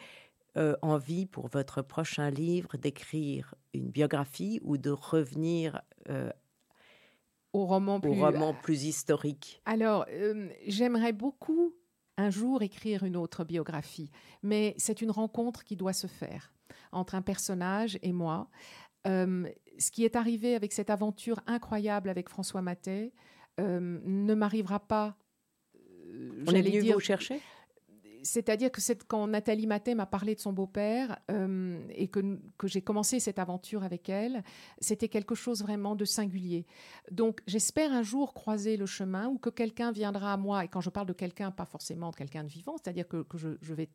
envie 0.81 1.27
pour 1.27 1.47
votre 1.47 1.83
prochain 1.83 2.31
livre 2.31 2.77
d'écrire 2.77 3.53
une 3.75 3.91
biographie 3.91 4.59
ou 4.63 4.77
de 4.77 4.89
revenir 4.89 5.83
au 7.53 7.65
roman 7.65 7.99
plus, 7.99 8.11
roman 8.11 8.53
plus 8.53 8.83
historique 8.83 9.61
Alors, 9.65 10.05
j'aimerais 10.67 11.13
beaucoup 11.13 11.73
un 12.17 12.29
jour 12.29 12.61
écrire 12.61 13.03
une 13.03 13.15
autre 13.15 13.43
biographie, 13.43 14.11
mais 14.43 14.75
c'est 14.77 15.01
une 15.01 15.11
rencontre 15.11 15.63
qui 15.63 15.75
doit 15.75 15.93
se 15.93 16.07
faire 16.07 16.53
entre 16.91 17.15
un 17.15 17.21
personnage 17.21 17.97
et 18.01 18.11
moi. 18.11 18.49
ce 19.05 19.91
qui 19.91 20.03
est 20.03 20.15
arrivé 20.15 20.55
avec 20.55 20.73
cette 20.73 20.89
aventure 20.89 21.39
incroyable 21.47 22.09
avec 22.09 22.29
François 22.29 22.61
Matet 22.61 23.13
ne 23.57 24.33
m'arrivera 24.33 24.79
pas 24.79 25.17
on 26.47 26.53
est 26.53 26.61
venu 26.61 26.91
vous 26.91 26.99
chercher? 26.99 27.41
C'est-à-dire 28.23 28.71
que 28.71 28.81
quand 29.07 29.27
Nathalie 29.27 29.67
Matet 29.67 29.95
m'a 29.95 30.05
parlé 30.05 30.35
de 30.35 30.39
son 30.39 30.53
beau-père 30.53 31.19
euh, 31.31 31.79
et 31.89 32.07
que, 32.07 32.39
que 32.57 32.67
j'ai 32.67 32.81
commencé 32.81 33.19
cette 33.19 33.39
aventure 33.39 33.83
avec 33.83 34.09
elle, 34.09 34.43
c'était 34.79 35.09
quelque 35.09 35.35
chose 35.35 35.61
vraiment 35.61 35.95
de 35.95 36.05
singulier. 36.05 36.65
Donc 37.11 37.41
j'espère 37.47 37.91
un 37.91 38.03
jour 38.03 38.33
croiser 38.33 38.77
le 38.77 38.85
chemin 38.85 39.27
ou 39.27 39.37
que 39.37 39.49
quelqu'un 39.49 39.91
viendra 39.91 40.33
à 40.33 40.37
moi, 40.37 40.65
et 40.65 40.67
quand 40.67 40.81
je 40.81 40.89
parle 40.89 41.07
de 41.07 41.13
quelqu'un, 41.13 41.51
pas 41.51 41.65
forcément 41.65 42.11
de 42.11 42.15
quelqu'un 42.15 42.43
de 42.43 42.49
vivant, 42.49 42.75
c'est-à-dire 42.77 43.07
que, 43.07 43.25
je, 43.35 43.73
vais 43.73 43.89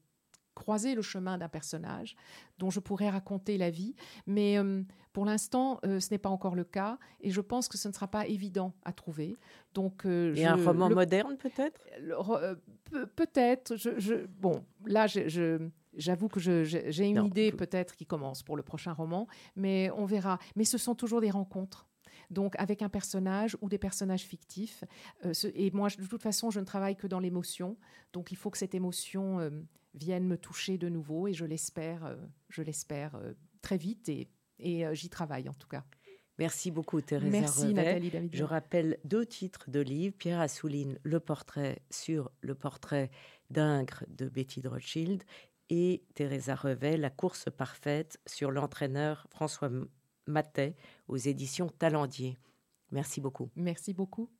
croiser 0.55 0.95
le 0.95 1.03
chemin 1.03 1.39
d'un 1.39 1.49
personnage 1.49 2.17
dont 2.59 2.71
je 2.71 2.81
pourrais 2.81 3.11
raconter 3.11 3.59
la 3.59 3.71
vie. 3.71 3.95
Mais 4.27 4.59
euh, 4.59 4.83
pour 5.13 5.25
l'instant, 5.25 5.79
euh, 5.85 6.01
ce 6.01 6.11
n'est 6.11 6.19
pas 6.19 6.29
encore 6.29 6.55
le 6.55 6.65
cas 6.65 6.99
et 7.21 7.31
je 7.31 7.41
pense 7.41 7.69
que 7.69 7.79
ce 7.79 7.89
ne 7.89 7.93
sera 7.93 8.09
pas 8.09 8.27
évident 8.27 8.75
à 8.85 8.93
trouver. 8.93 9.37
Donc, 9.75 10.07
euh, 10.07 10.35
et 10.35 10.47
un 10.47 10.57
roman 10.57 10.91
moderne 10.91 11.37
peut-être? 11.37 11.81
Peut-être. 13.17 13.77
Je, 13.77 14.27
bon, 14.27 14.65
là, 14.87 15.07
J'avoue 15.97 16.29
que 16.29 16.41
j'ai 16.41 17.07
une 17.07 17.25
idée 17.25 17.53
peut-être 17.53 17.95
qui 17.95 18.07
commence 18.07 18.43
pour 18.43 18.57
le 18.57 18.63
prochain 18.63 18.93
roman, 18.93 19.27
mais 19.57 19.91
on 19.97 20.05
verra. 20.05 20.39
Mais 20.57 20.65
ce 20.65 20.79
sont 20.79 20.95
toujours 20.95 21.21
des 21.21 21.31
rencontres 21.31 21.87
donc 22.31 22.55
avec 22.59 22.83
un 22.83 22.89
personnage 22.89 23.57
ou 23.61 23.69
des 23.69 23.79
personnages 23.79 24.23
fictifs. 24.23 24.85
et 25.55 25.71
moi, 25.71 25.89
de 25.89 26.07
toute 26.07 26.23
façon, 26.23 26.51
je 26.51 26.61
ne 26.61 26.65
travaille 26.65 26.97
que 26.97 27.07
dans 27.07 27.21
l'émotion, 27.21 27.77
donc 28.13 28.33
il 28.33 28.37
faut 28.37 28.51
que 28.51 28.59
cette 28.59 28.75
émotion 28.75 29.41
viennent 29.95 30.27
me 30.27 30.37
toucher 30.37 30.77
de 30.79 30.89
nouveau 30.89 31.29
et 31.29 31.33
je 31.33 31.45
l'espère, 31.45 32.05
euh, 32.05 32.17
je 32.49 32.63
l'espère 32.63 33.15
euh, 33.15 33.33
très 33.63 33.77
vite 33.77 34.09
et, 34.09 34.29
et 34.59 34.87
euh, 34.87 34.95
j'y 34.95 35.09
travaille 35.09 35.49
en 35.49 35.55
tout 35.55 35.69
cas. 35.69 35.85
Merci 36.39 36.73
beaucoup, 36.73 37.01
Thérèse. 37.01 37.31
Merci, 37.31 37.73
Nathalie 37.73 38.11
David. 38.11 38.35
Je 38.35 38.43
rappelle 38.43 38.99
deux 39.05 39.25
titres 39.25 39.71
de 39.71 39.79
livres. 39.79 40.17
Pierre 40.19 40.41
Assouline, 40.41 40.99
Le 41.05 41.21
portrait 41.21 41.83
sur 41.91 42.29
le 42.41 42.57
portrait 42.57 43.13
d'Ingres 43.51 44.03
de 44.09 44.29
Betty 44.29 44.61
de 44.61 44.69
Rothschild 44.69 45.23
et 45.71 46.03
Teresa 46.15 46.57
Revet, 46.57 46.97
La 46.97 47.11
course 47.11 47.49
parfaite 47.57 48.19
sur 48.27 48.51
l'entraîneur 48.51 49.29
François 49.31 49.71
Matet 50.27 50.77
aux 51.09 51.17
éditions 51.17 51.69
Talendier. 51.69 52.39
Merci 52.91 53.21
beaucoup. 53.21 53.51
Merci 53.57 53.93
beaucoup. 53.93 54.31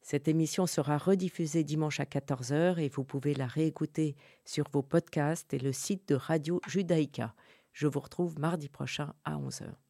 Cette 0.00 0.26
émission 0.26 0.66
sera 0.66 0.98
rediffusée 0.98 1.62
dimanche 1.62 2.00
à 2.00 2.04
14h 2.04 2.78
et 2.78 2.88
vous 2.88 3.04
pouvez 3.04 3.34
la 3.34 3.46
réécouter 3.46 4.16
sur 4.44 4.64
vos 4.72 4.82
podcasts 4.82 5.54
et 5.54 5.60
le 5.60 5.72
site 5.72 6.08
de 6.08 6.16
Radio 6.16 6.60
Judaïka. 6.66 7.34
Je 7.72 7.86
vous 7.86 8.00
retrouve 8.00 8.38
mardi 8.38 8.68
prochain 8.68 9.14
à 9.24 9.36
11h. 9.36 9.81